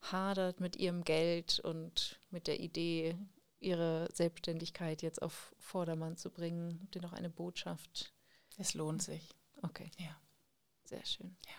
[0.00, 3.16] hadert mit ihrem Geld und mit der Idee,
[3.60, 6.80] ihre Selbstständigkeit jetzt auf Vordermann zu bringen?
[6.82, 8.12] Habt ihr noch eine Botschaft?
[8.56, 9.28] Es lohnt sich.
[9.62, 9.90] Okay.
[9.98, 10.16] Ja.
[10.86, 11.36] Sehr schön.
[11.46, 11.52] Ja.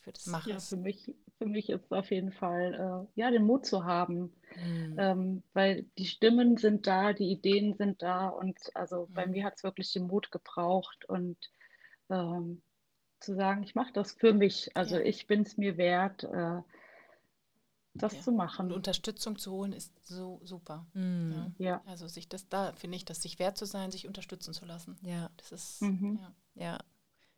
[0.00, 3.30] Für das Mach ja, für mich, für mich ist es auf jeden Fall, äh, ja,
[3.30, 4.32] den Mut zu haben.
[4.54, 4.96] Mhm.
[4.98, 9.14] Ähm, weil die Stimmen sind da, die Ideen sind da und also mhm.
[9.14, 11.38] bei mir hat es wirklich den Mut gebraucht und
[12.10, 12.60] ähm,
[13.20, 14.76] zu sagen, ich mache das für mich.
[14.76, 15.02] Also ja.
[15.02, 16.60] ich bin es mir wert, äh,
[17.94, 18.20] das ja.
[18.20, 18.66] zu machen.
[18.66, 20.86] Und Unterstützung zu holen ist so super.
[20.92, 21.54] Mhm.
[21.58, 21.82] Ja.
[21.86, 24.98] Also sich das da, finde ich, das sich wert zu sein, sich unterstützen zu lassen.
[25.02, 25.30] Ja.
[25.38, 26.20] Das ist, mhm.
[26.54, 26.78] ja.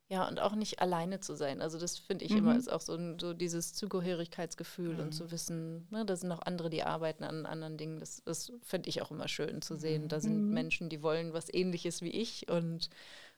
[0.09, 0.29] Ja.
[0.29, 1.61] Und auch nicht alleine zu sein.
[1.61, 2.39] Also das finde ich mhm.
[2.39, 5.01] immer, ist auch so, so dieses Zugehörigkeitsgefühl mhm.
[5.01, 7.99] und zu wissen, ne, da sind noch andere, die arbeiten an anderen Dingen.
[7.99, 10.09] Das, das finde ich auch immer schön zu sehen.
[10.09, 10.55] Da sind mhm.
[10.55, 12.91] Menschen, die wollen was ähnliches wie ich und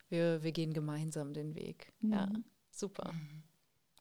[0.09, 1.93] wir, wir gehen gemeinsam den Weg.
[2.01, 2.43] Ja, mhm.
[2.71, 3.13] super.
[3.13, 3.43] Mhm.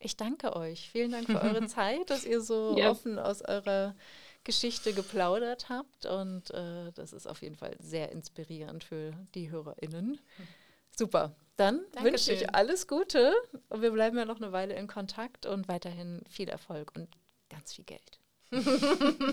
[0.01, 0.91] Ich danke euch.
[0.91, 2.91] Vielen Dank für eure Zeit, dass ihr so ja.
[2.91, 3.97] offen aus eurer
[4.45, 6.07] Geschichte geplaudert habt.
[6.07, 10.12] Und äh, das ist auf jeden Fall sehr inspirierend für die HörerInnen.
[10.12, 10.49] Mhm.
[10.97, 11.35] Super.
[11.59, 12.04] Dann Dankeschön.
[12.12, 13.32] wünsche ich alles Gute
[13.68, 17.09] und wir bleiben ja noch eine Weile in Kontakt und weiterhin viel Erfolg und
[17.50, 18.20] ganz viel Geld.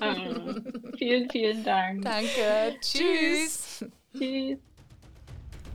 [0.01, 0.55] ah,
[0.97, 2.01] vielen, vielen Dank.
[2.01, 2.77] Danke.
[2.81, 3.85] Tschüss.
[4.17, 4.57] Tschüss.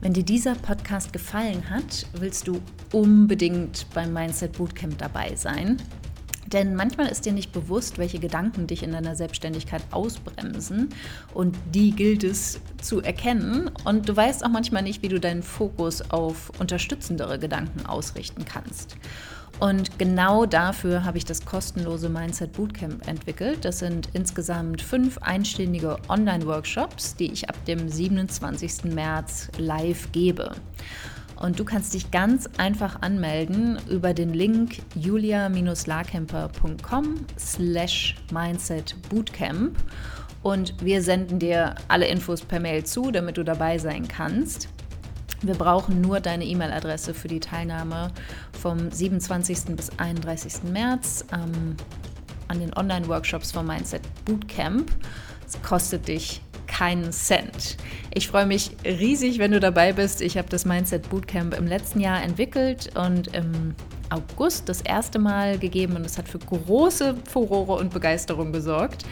[0.01, 5.81] Wenn dir dieser Podcast gefallen hat, willst du unbedingt beim Mindset Bootcamp dabei sein.
[6.53, 10.89] Denn manchmal ist dir nicht bewusst, welche Gedanken dich in deiner Selbstständigkeit ausbremsen
[11.33, 13.69] und die gilt es zu erkennen.
[13.85, 18.97] Und du weißt auch manchmal nicht, wie du deinen Fokus auf unterstützendere Gedanken ausrichten kannst.
[19.59, 23.63] Und genau dafür habe ich das kostenlose Mindset Bootcamp entwickelt.
[23.63, 28.85] Das sind insgesamt fünf einstündige Online-Workshops, die ich ab dem 27.
[28.85, 30.55] März live gebe.
[31.41, 39.75] Und du kannst dich ganz einfach anmelden über den Link julia-larkemper.com slash mindset bootcamp.
[40.43, 44.69] Und wir senden dir alle Infos per Mail zu, damit du dabei sein kannst.
[45.41, 48.11] Wir brauchen nur deine E-Mail-Adresse für die Teilnahme
[48.59, 49.75] vom 27.
[49.75, 50.61] bis 31.
[50.71, 51.75] März ähm,
[52.49, 54.91] an den Online-Workshops vom Mindset Bootcamp.
[55.53, 57.75] Es kostet dich keinen Cent.
[58.13, 60.21] Ich freue mich riesig, wenn du dabei bist.
[60.21, 63.75] Ich habe das Mindset Bootcamp im letzten Jahr entwickelt und im
[64.11, 69.05] August das erste Mal gegeben und es hat für große Furore und Begeisterung gesorgt.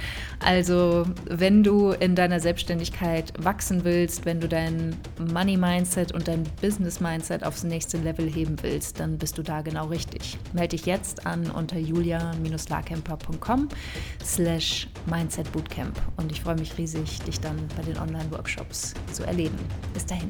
[0.43, 4.95] Also, wenn du in deiner Selbstständigkeit wachsen willst, wenn du dein
[5.34, 9.62] Money Mindset und dein Business Mindset aufs nächste Level heben willst, dann bist du da
[9.62, 10.38] genau richtig.
[10.54, 13.70] Melde dich jetzt an unter julia-larkemper.com
[14.24, 19.58] slash Mindset Bootcamp und ich freue mich riesig, dich dann bei den Online-Workshops zu erleben.
[19.93, 20.30] Bis dahin.